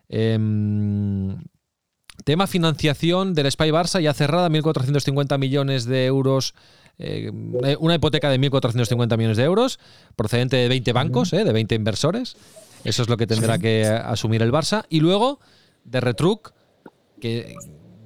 [0.09, 1.35] em,
[2.25, 6.53] Tema financiación del Spy Barça ya cerrada, 1.450 millones de euros,
[7.79, 9.79] una hipoteca de 1.450 millones de euros,
[10.15, 12.37] procedente de 20 bancos, eh, de 20 inversores.
[12.83, 14.85] Eso es lo que tendrá que asumir el Barça.
[14.89, 15.39] Y luego,
[15.85, 16.51] de Retruc,
[17.19, 17.55] que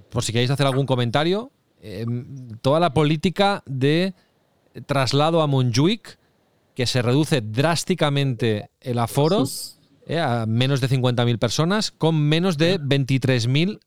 [0.09, 1.51] por si queréis hacer algún comentario,
[1.81, 2.05] eh,
[2.61, 4.13] toda la política de
[4.85, 6.17] traslado a Montjuic,
[6.75, 9.39] que se reduce drásticamente el aforo
[10.05, 13.79] eh, a menos de 50.000 personas, con menos de 23.000,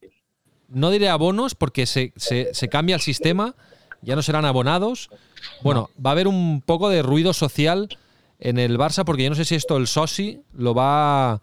[0.69, 3.55] no diré abonos, porque se, se- se cambia el sistema,
[4.03, 5.09] ya no serán abonados.
[5.63, 7.89] Bueno, va a haber un poco de ruido social
[8.41, 11.41] en el Barça, porque yo no sé si esto el Sosi lo va,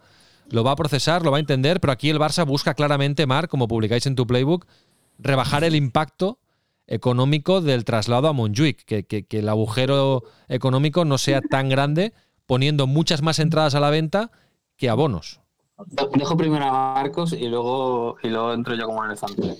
[0.50, 3.48] lo va a procesar, lo va a entender, pero aquí el Barça busca claramente, Mar,
[3.48, 4.66] como publicáis en tu playbook,
[5.18, 6.38] rebajar el impacto
[6.86, 12.12] económico del traslado a Montjuic, que, que- el agujero económico no sea tan grande,
[12.46, 14.30] poniendo muchas más entradas a la venta
[14.76, 15.40] que abonos.
[16.14, 19.54] Dejo primero a Marcos y luego, y luego entro yo como elefante.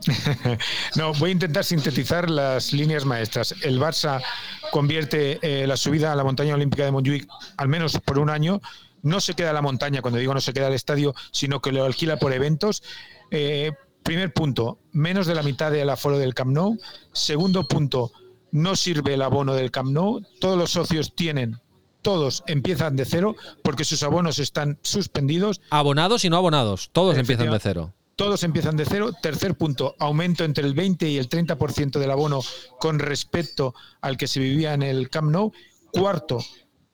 [0.96, 3.54] No, voy a intentar sintetizar las líneas maestras.
[3.62, 4.22] El Barça
[4.70, 8.60] convierte eh, la subida a la montaña olímpica de Montjuic, al menos por un año.
[9.02, 11.84] No se queda la montaña, cuando digo no se queda el estadio, sino que lo
[11.84, 12.82] alquila por eventos.
[13.30, 13.72] Eh,
[14.02, 16.78] primer punto, menos de la mitad del aforo del Camp Nou.
[17.12, 18.12] Segundo punto,
[18.52, 20.22] no sirve el abono del Camp Nou.
[20.40, 21.60] Todos los socios tienen,
[22.02, 25.60] todos empiezan de cero, porque sus abonos están suspendidos.
[25.70, 27.94] Abonados y no abonados, todos empiezan de cero.
[28.16, 29.12] Todos empiezan de cero.
[29.20, 32.40] Tercer punto, aumento entre el 20 y el 30% del abono
[32.78, 35.52] con respecto al que se vivía en el Camp Nou.
[35.90, 36.38] Cuarto,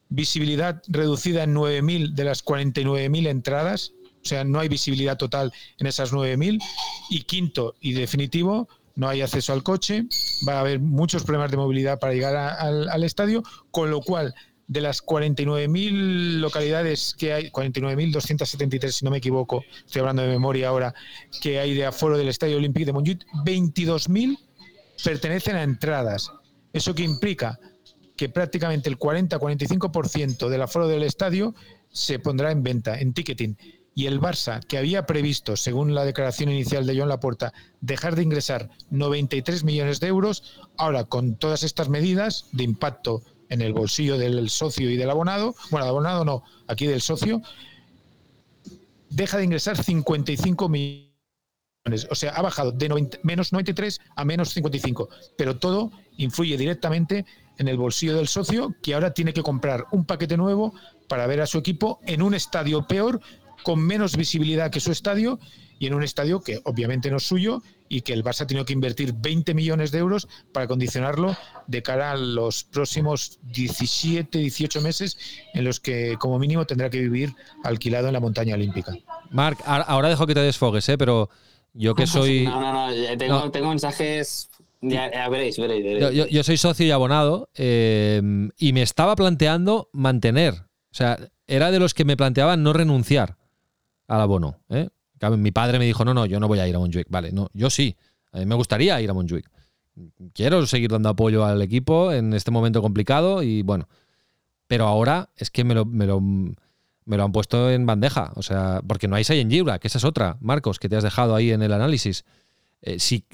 [0.08, 3.92] visibilidad reducida en 9.000 de las 49.000 entradas.
[4.22, 6.62] O sea, no hay visibilidad total en esas 9.000.
[7.10, 10.04] Y quinto y definitivo, no hay acceso al coche.
[10.46, 14.34] Va a haber muchos problemas de movilidad para llegar al estadio, con lo cual
[14.68, 20.68] de las 49.000 localidades que hay, 49.273 si no me equivoco, estoy hablando de memoria
[20.68, 20.94] ahora,
[21.40, 24.38] que hay de aforo del Estadio Olímpico de Montjuic, 22.000
[25.02, 26.30] pertenecen a entradas.
[26.72, 27.58] ¿Eso qué implica?
[28.16, 31.54] Que prácticamente el 40-45% del aforo del estadio
[31.90, 33.56] se pondrá en venta, en ticketing.
[33.94, 38.22] Y el Barça, que había previsto, según la declaración inicial de Joan Laporta, dejar de
[38.22, 44.18] ingresar 93 millones de euros, ahora con todas estas medidas de impacto en el bolsillo
[44.18, 47.42] del socio y del abonado, bueno, del abonado no, aquí del socio,
[49.10, 51.08] deja de ingresar 55 millones.
[52.10, 55.08] O sea, ha bajado de 90 menos 93 a menos 55.
[55.36, 57.24] Pero todo influye directamente
[57.58, 60.74] en el bolsillo del socio, que ahora tiene que comprar un paquete nuevo
[61.08, 63.20] para ver a su equipo en un estadio peor,
[63.64, 65.40] con menos visibilidad que su estadio,
[65.78, 68.64] y en un estadio que obviamente no es suyo y que el Barça ha tenido
[68.64, 74.80] que invertir 20 millones de euros para condicionarlo de cara a los próximos 17, 18
[74.82, 75.18] meses
[75.54, 78.94] en los que como mínimo tendrá que vivir alquilado en la montaña olímpica.
[79.30, 80.98] Marc, ahora dejo que te desfogues, ¿eh?
[80.98, 81.30] pero
[81.72, 82.44] yo que soy.
[82.44, 84.50] No, no, no, tengo, tengo mensajes.
[84.80, 86.30] Ya, veréis, veréis.
[86.30, 88.22] Yo, soy socio y abonado eh,
[88.58, 90.54] y me estaba planteando mantener.
[90.54, 91.18] O sea,
[91.48, 93.36] era de los que me planteaban no renunciar
[94.06, 94.60] al abono.
[94.68, 94.88] ¿eh?
[95.36, 97.06] Mi padre me dijo: no, no, yo no voy a ir a Montjuic.
[97.10, 97.96] Vale, no, yo sí.
[98.32, 99.48] A mí me gustaría ir a Montjuic.
[100.32, 103.88] Quiero seguir dando apoyo al equipo en este momento complicado y bueno.
[104.66, 106.20] Pero ahora es que me lo, me lo
[107.08, 108.32] me lo han puesto en bandeja.
[108.36, 111.02] O sea, porque no hay en Giura, que esa es otra, Marcos, que te has
[111.02, 112.24] dejado ahí en el análisis.
[112.82, 113.24] Eh, si,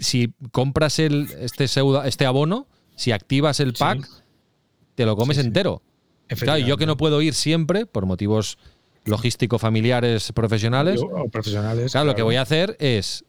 [0.52, 4.08] compras el, este, este abono, si activas el pack,
[4.94, 5.82] te lo comes entero.
[6.28, 8.58] Claro, y yo que no puedo ir siempre por motivos
[9.04, 11.00] logísticos, familiares, profesionales.
[11.02, 11.92] O profesionales.
[11.92, 13.24] claro, lo que voy a hacer es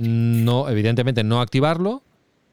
[0.00, 2.02] no, evidentemente, no activarlo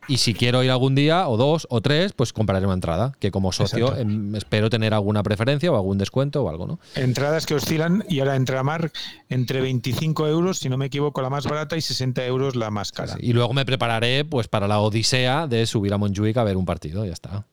[0.07, 3.31] y si quiero ir algún día, o dos, o tres, pues compraré una entrada, que
[3.31, 6.79] como socio em, espero tener alguna preferencia o algún descuento o algo, ¿no?
[6.95, 8.91] Entradas que oscilan, y ahora entra Mar,
[9.29, 12.91] entre 25 euros, si no me equivoco, la más barata, y 60 euros la más
[12.91, 13.15] cara.
[13.19, 16.65] y luego me prepararé pues para la odisea de subir a Montjuic a ver un
[16.65, 17.45] partido, ya está.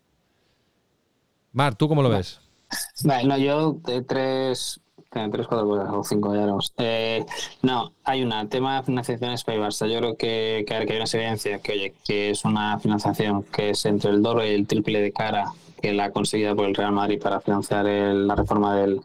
[1.53, 2.41] Mar, ¿tú cómo lo ves?
[3.05, 4.81] no, yo de tres,
[5.11, 6.47] tres, cuatro cosas, o cinco, ya.
[6.79, 7.25] Eh,
[7.63, 9.89] no, hay una, tema de financiación es Barça.
[9.89, 13.85] Yo creo que, que, hay una evidencia que, oye, que es una financiación que es
[13.87, 15.53] entre el doro y el triple de cara
[15.83, 19.01] que la ha conseguido por el Real Madrid para financiar la reforma del,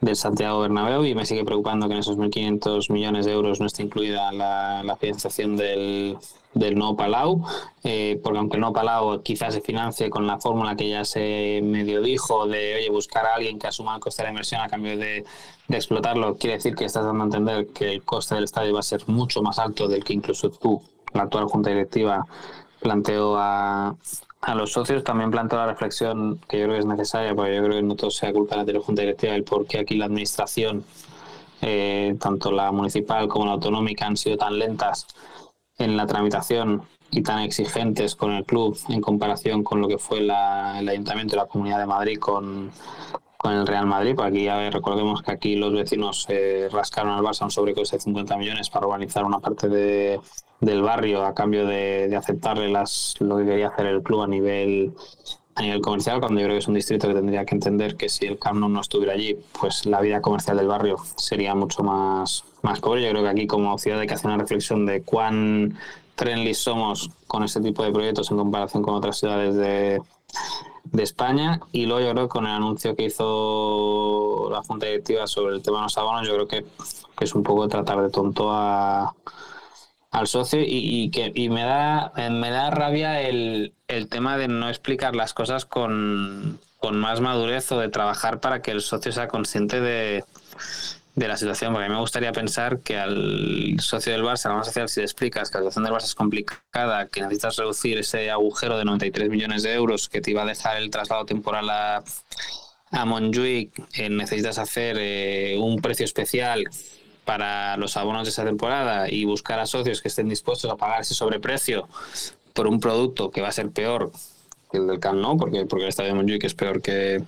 [0.00, 3.66] del, Santiago Bernabéu y me sigue preocupando que en esos 1.500 millones de euros no
[3.66, 6.18] esté incluida la financiación del,
[6.54, 7.44] del nuevo Palau,
[7.84, 11.60] eh, porque aunque el nuevo Palau quizás se financie con la fórmula que ya se
[11.62, 14.68] medio dijo de oye buscar a alguien que asuma el coste de la inversión a
[14.68, 15.24] cambio de,
[15.68, 18.80] de, explotarlo, quiere decir que estás dando a entender que el coste del estadio va
[18.80, 20.82] a ser mucho más alto del que incluso tú,
[21.12, 22.26] la actual junta directiva,
[22.80, 23.94] planteó a,
[24.40, 25.04] a los socios.
[25.04, 27.94] También planteo la reflexión que yo creo que es necesaria, porque yo creo que no
[27.94, 30.84] todo sea culpa de la junta directiva, el por qué aquí la administración,
[31.62, 35.06] eh, tanto la municipal como la autonómica, han sido tan lentas
[35.80, 40.18] en la tramitación y tan exigentes con el club en comparación con lo que fue
[40.18, 42.70] el Ayuntamiento y la Comunidad de Madrid con,
[43.36, 44.14] con el Real Madrid.
[44.14, 48.02] Porque aquí ya recordemos que aquí los vecinos eh, rascaron al Barça un sobrecoste de
[48.02, 50.20] 50 millones para urbanizar una parte de,
[50.60, 54.26] del barrio a cambio de, de, aceptarle las, lo que quería hacer el club a
[54.28, 54.94] nivel
[55.54, 58.08] a nivel comercial, cuando yo creo que es un distrito que tendría que entender que
[58.08, 62.44] si el Camp no estuviera allí, pues la vida comercial del barrio sería mucho más,
[62.62, 63.02] más pobre.
[63.02, 65.76] Yo creo que aquí como ciudad hay que hacer una reflexión de cuán
[66.16, 70.00] friendly somos con este tipo de proyectos en comparación con otras ciudades de,
[70.84, 71.60] de España.
[71.72, 75.62] Y luego yo creo que con el anuncio que hizo la Junta Directiva sobre el
[75.62, 76.64] tema de los abonos, yo creo que,
[77.16, 79.14] que es un poco tratar de tonto a
[80.10, 84.68] al socio y, que y me da me da rabia el, el, tema de no
[84.68, 89.28] explicar las cosas con, con, más madurez o de trabajar para que el socio sea
[89.28, 90.24] consciente de,
[91.14, 94.66] de la situación, porque a mí me gustaría pensar que al socio del Barça, vamos
[94.66, 97.98] a hacer si le explicas que la situación del Barça es complicada, que necesitas reducir
[97.98, 101.68] ese agujero de 93 millones de euros que te iba a dejar el traslado temporal
[101.68, 102.02] a,
[102.90, 106.64] a Montjuic, eh, necesitas hacer eh, un precio especial
[107.30, 111.02] para los abonos de esa temporada y buscar a socios que estén dispuestos a pagar
[111.02, 111.88] ese sobreprecio
[112.54, 114.10] por un producto que va a ser peor
[114.68, 117.22] que el del Camp Nou, porque, porque el Estadio Montjuic es peor que,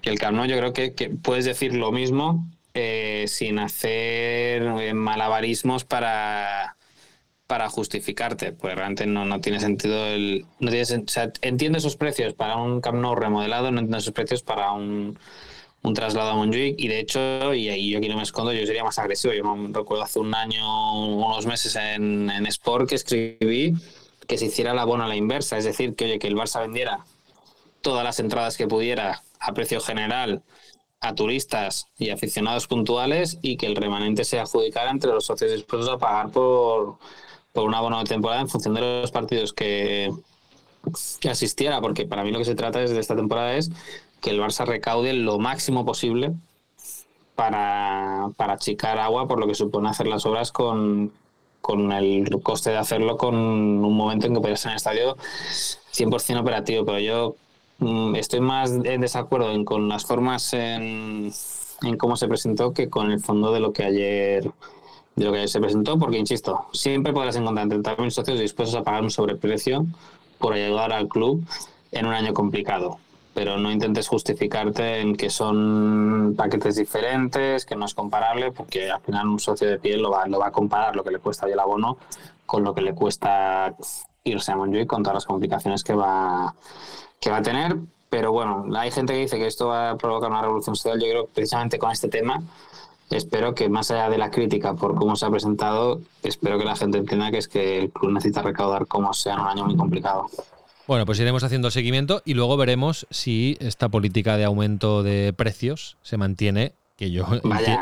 [0.00, 4.62] que el Camp Nou, yo creo que, que puedes decir lo mismo eh, sin hacer
[4.62, 6.74] eh, malabarismos para
[7.46, 10.44] para justificarte, pues realmente no, no tiene sentido el...
[10.60, 14.12] No tiene, o sea, entiendo esos precios para un Camp Nou remodelado, no entiendo esos
[14.12, 15.18] precios para un
[15.82, 18.66] un traslado a Montjuic y de hecho, y ahí yo aquí no me escondo, yo
[18.66, 19.32] sería más agresivo.
[19.32, 23.74] Yo me recuerdo hace un año, unos meses en, en Sport que escribí
[24.26, 26.60] que se hiciera la abono a la inversa, es decir, que oye, que el Barça
[26.60, 27.04] vendiera
[27.80, 30.42] todas las entradas que pudiera a precio general
[31.00, 35.88] a turistas y aficionados puntuales y que el remanente se adjudicara entre los socios dispuestos
[35.88, 36.98] a pagar por,
[37.52, 40.12] por un abono de temporada en función de los partidos que,
[41.20, 43.70] que asistiera, porque para mí lo que se trata desde esta temporada es
[44.20, 46.32] que el Barça recaude lo máximo posible
[47.34, 51.12] para, para achicar agua, por lo que supone hacer las obras con,
[51.60, 55.16] con el coste de hacerlo con un momento en que podría ser en el estadio
[55.94, 56.84] 100% operativo.
[56.84, 57.36] Pero yo
[57.78, 61.32] mm, estoy más en desacuerdo en, con las formas en,
[61.82, 64.50] en, cómo se presentó que con el fondo de lo que ayer
[65.16, 68.84] de lo que ayer se presentó, porque insisto, siempre podrás encontrar 30.000 socios dispuestos a
[68.84, 69.84] pagar un sobreprecio
[70.38, 71.44] por ayudar al club
[71.90, 72.98] en un año complicado
[73.34, 79.00] pero no intentes justificarte en que son paquetes diferentes, que no es comparable, porque al
[79.00, 81.46] final un socio de piel lo va, lo va a comparar lo que le cuesta
[81.46, 81.98] el abono
[82.46, 83.74] con lo que le cuesta
[84.24, 86.52] irse a Montjuic con todas las complicaciones que va,
[87.20, 87.76] que va a tener.
[88.08, 90.98] Pero bueno, hay gente que dice que esto va a provocar una revolución social.
[90.98, 92.42] Yo creo que precisamente con este tema
[93.08, 96.76] espero que más allá de la crítica por cómo se ha presentado, espero que la
[96.76, 99.76] gente entienda que es que el club necesita recaudar como sea en un año muy
[99.76, 100.26] complicado.
[100.90, 105.96] Bueno, pues iremos haciendo seguimiento y luego veremos si esta política de aumento de precios
[106.02, 107.24] se mantiene que yo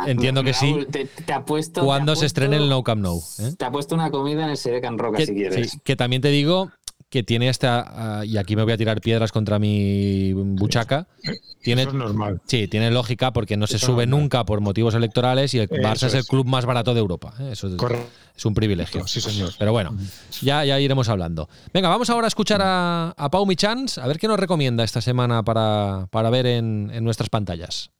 [0.07, 0.77] entiendo que sí.
[0.91, 3.17] Te, ha puesto, cuando se estrene el No Camp No.
[3.41, 3.55] ¿eh?
[3.57, 5.79] Te ha puesto una comida en el Sere Can Roca, si quieres.
[5.83, 6.71] que también te digo
[7.11, 8.19] que tiene esta.
[8.21, 11.07] Ah, y aquí me voy a tirar piedras contra mi buchaca.
[11.63, 12.41] Tiene, Eso es normal.
[12.47, 16.15] Sí, tiene lógica porque no se sube nunca por motivos electorales y el Barça es.
[16.15, 17.35] el club más barato de Europa.
[17.41, 17.51] ¿eh?
[17.53, 19.07] Eso es, un privilegio.
[19.07, 19.53] Sí, señor.
[19.59, 19.97] Pero bueno,
[20.43, 21.49] ya, ya iremos hablando.
[21.73, 25.01] Venga, vamos ahora a escuchar a, a Pau Michans, a ver qué nos recomienda esta
[25.01, 27.91] semana para, para ver en, en nuestras pantallas.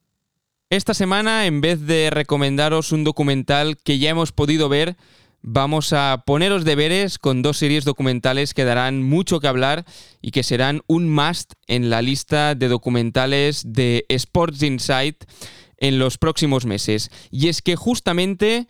[0.71, 4.97] Esta semana, en vez de recomendaros un documental que ya hemos podido ver,
[5.43, 9.84] vamos a poneros deberes con dos series documentales que darán mucho que hablar
[10.20, 15.24] y que serán un must en la lista de documentales de Sports Insight
[15.78, 17.11] en los próximos meses.
[17.30, 18.66] Y es que justamente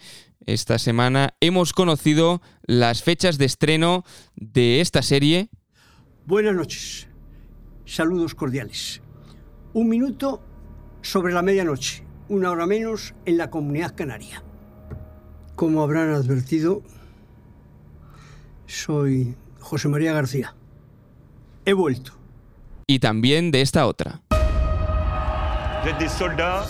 [0.47, 4.05] esta semana hemos conocido las fechas de estreno
[4.35, 5.51] de esta serie.
[6.27, 7.09] Buenas noches.
[7.85, 9.03] Saludos cordiales.
[9.73, 10.43] Un minuto
[11.03, 14.43] sobre la medianoche, una hora menos en la comunidad canaria.
[15.59, 16.83] Como habrán advertido,
[18.69, 20.55] soy José María García.
[21.67, 22.13] He vuelto.
[22.87, 24.21] Y también de esta otra.
[24.31, 26.65] Vous êtes des soldats,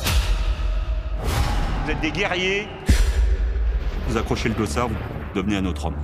[1.85, 2.67] vous êtes des guerriers.
[4.09, 4.95] Vous accrochez le dossard, vous
[5.35, 5.97] devenez un autre homme.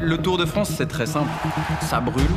[0.00, 1.32] Le Tour de France, c'est très simple.
[1.80, 2.30] Ça brûle,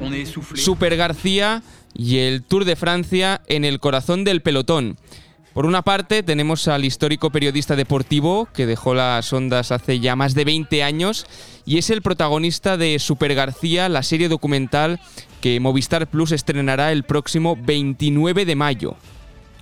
[0.00, 0.60] on est essoufflé.
[0.60, 1.62] Super García
[1.94, 4.96] y el Tour de Francia en el corazón del pelotón.
[5.56, 10.34] Por una parte tenemos al histórico periodista deportivo que dejó las ondas hace ya más
[10.34, 11.26] de 20 años
[11.64, 15.00] y es el protagonista de Super García, la serie documental
[15.40, 18.96] que Movistar Plus estrenará el próximo 29 de mayo.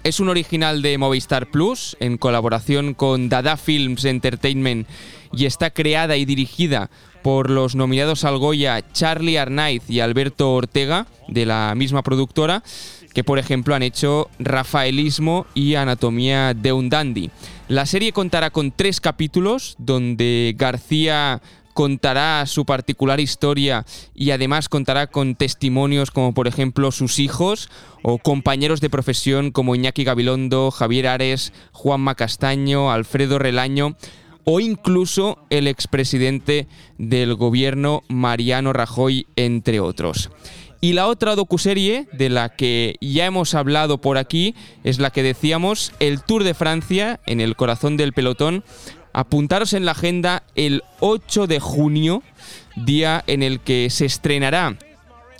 [0.02, 4.88] Es un original de Movistar Plus en colaboración con Dada Films Entertainment
[5.32, 6.90] y está creada y dirigida
[7.24, 12.62] por los nominados al Goya Charlie Arnaiz y Alberto Ortega de la misma productora
[13.14, 17.30] que por ejemplo han hecho Rafaelismo y Anatomía de un Dandy.
[17.66, 21.40] La serie contará con tres capítulos donde García
[21.72, 27.70] contará su particular historia y además contará con testimonios como por ejemplo sus hijos
[28.02, 33.96] o compañeros de profesión como Iñaki Gabilondo, Javier Ares, Juanma Castaño, Alfredo Relaño
[34.44, 36.66] o incluso el expresidente
[36.98, 40.30] del gobierno Mariano Rajoy, entre otros.
[40.80, 45.22] Y la otra docuserie de la que ya hemos hablado por aquí es la que
[45.22, 48.64] decíamos, el Tour de Francia, en el corazón del pelotón.
[49.14, 52.22] Apuntaros en la agenda el 8 de junio,
[52.76, 54.76] día en el que se estrenará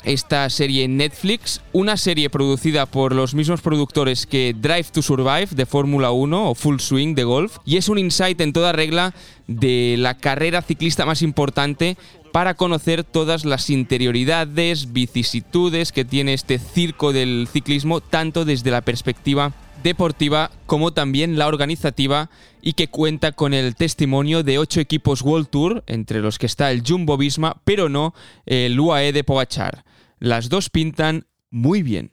[0.05, 5.48] esta serie en Netflix, una serie producida por los mismos productores que Drive to Survive
[5.50, 9.14] de Fórmula 1 o Full Swing de golf, y es un insight en toda regla
[9.46, 11.96] de la carrera ciclista más importante
[12.32, 18.80] para conocer todas las interioridades, vicisitudes que tiene este circo del ciclismo, tanto desde la
[18.80, 19.52] perspectiva
[19.84, 22.30] deportiva como también la organizativa
[22.62, 26.72] y que cuenta con el testimonio de ocho equipos World Tour, entre los que está
[26.72, 28.14] el Jumbo Visma, pero no
[28.46, 29.84] el UAE de Pogachar.
[30.24, 32.12] Las dos pintan muy bien.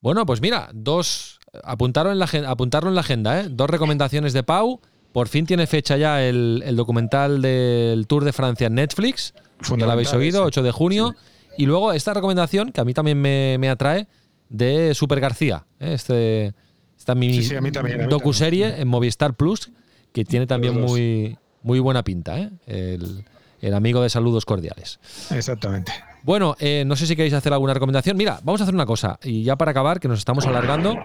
[0.00, 3.46] Bueno, pues mira, dos apuntaron en la, apuntaron en la agenda, ¿eh?
[3.50, 4.80] dos recomendaciones de Pau
[5.12, 9.34] por fin tiene fecha ya el, documental del Tour de Francia en Netflix.
[9.76, 11.14] Ya lo habéis oído, 8 de junio.
[11.58, 14.06] Y luego esta recomendación, que a mí también me, atrae,
[14.48, 15.66] de Super García.
[15.80, 15.94] ¿eh?
[15.94, 16.54] Este,
[16.96, 17.40] esta mini
[18.08, 19.72] docuserie en Movistar Plus,
[20.12, 22.38] que tiene también muy, muy buena pinta.
[22.38, 22.50] ¿eh?
[23.60, 25.00] El, amigo de saludos cordiales.
[25.30, 25.92] Exactamente.
[26.22, 28.16] Bueno, eh, no sé si queréis hacer alguna recomendación.
[28.16, 29.18] Mira, vamos a hacer una cosa.
[29.22, 30.96] Y ya para acabar, que nos estamos alargando.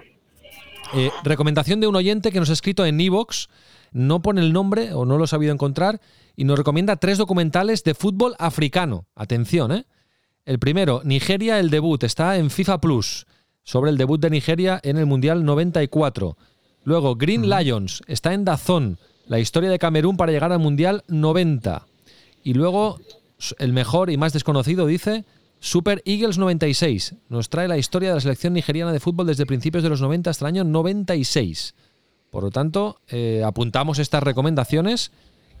[1.24, 3.48] recomendación de un oyente que nos ha escrito en Evox
[3.92, 6.00] no pone el nombre o no lo ha sabido encontrar
[6.36, 9.06] y nos recomienda tres documentales de fútbol africano.
[9.14, 9.86] Atención, ¿eh?
[10.44, 13.26] El primero, Nigeria, el debut, está en FIFA Plus,
[13.64, 16.36] sobre el debut de Nigeria en el Mundial 94.
[16.84, 21.84] Luego, Green Lions, está en Dazón, la historia de Camerún para llegar al Mundial 90.
[22.44, 23.00] Y luego,
[23.58, 25.24] el mejor y más desconocido, dice,
[25.60, 27.14] Super Eagles 96.
[27.28, 30.30] Nos trae la historia de la selección nigeriana de fútbol desde principios de los 90
[30.30, 31.74] hasta el año 96.
[32.30, 35.10] Por lo tanto, eh, apuntamos estas recomendaciones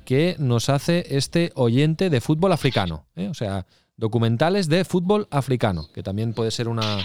[0.04, 3.06] que nos hace este oyente de fútbol africano.
[3.16, 3.28] ¿eh?
[3.28, 3.66] O sea,
[3.96, 6.98] documentales de fútbol africano, que también puede ser una,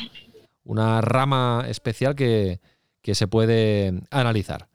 [0.64, 2.60] una rama especial que,
[3.04, 4.68] se puede analizar.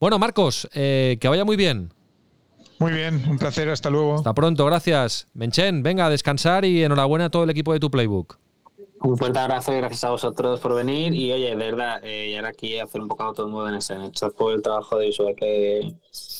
[0.00, 1.92] Bueno, Marcos, eh, que vaya muy bien.
[2.78, 4.16] Muy bien, un placer, hasta luego.
[4.16, 5.28] Hasta pronto, gracias.
[5.34, 8.38] Menchen, venga a descansar y enhorabuena a todo el equipo de tu Playbook.
[9.00, 11.14] Un fuerte abrazo y gracias a vosotros por venir.
[11.14, 13.74] Y oye, de verdad, eh, y ahora aquí hacer un poco todo el mundo en
[13.76, 15.92] ese en el chat por el trabajo de visual que,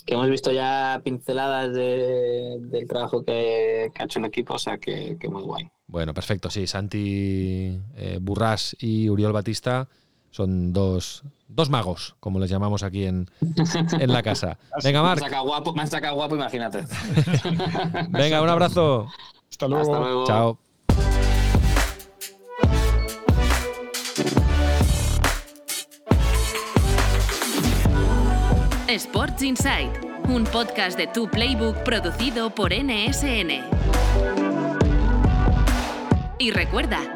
[0.05, 4.59] que hemos visto ya pinceladas de- del trabajo que, que ha hecho el equipo, o
[4.59, 5.68] sea que, que muy guay.
[5.87, 6.66] Bueno, perfecto, sí.
[6.66, 9.89] Santi eh, Burrás y Uriol Batista
[10.37, 13.30] son dos, dos magos, como les llamamos aquí en,
[13.99, 14.59] en la casa.
[14.84, 15.20] Venga, Me han Marc.
[15.20, 16.84] sacado guapo, me han sacado guapo, imagínate.
[18.11, 19.09] Venga, un abrazo.
[19.51, 19.95] Hasta luego.
[19.95, 20.26] Hasta luego.
[20.26, 20.59] Chao.
[28.89, 29.91] Sports Insight,
[30.28, 33.64] un podcast de Tu Playbook producido por NSN.
[36.39, 37.15] Y recuerda,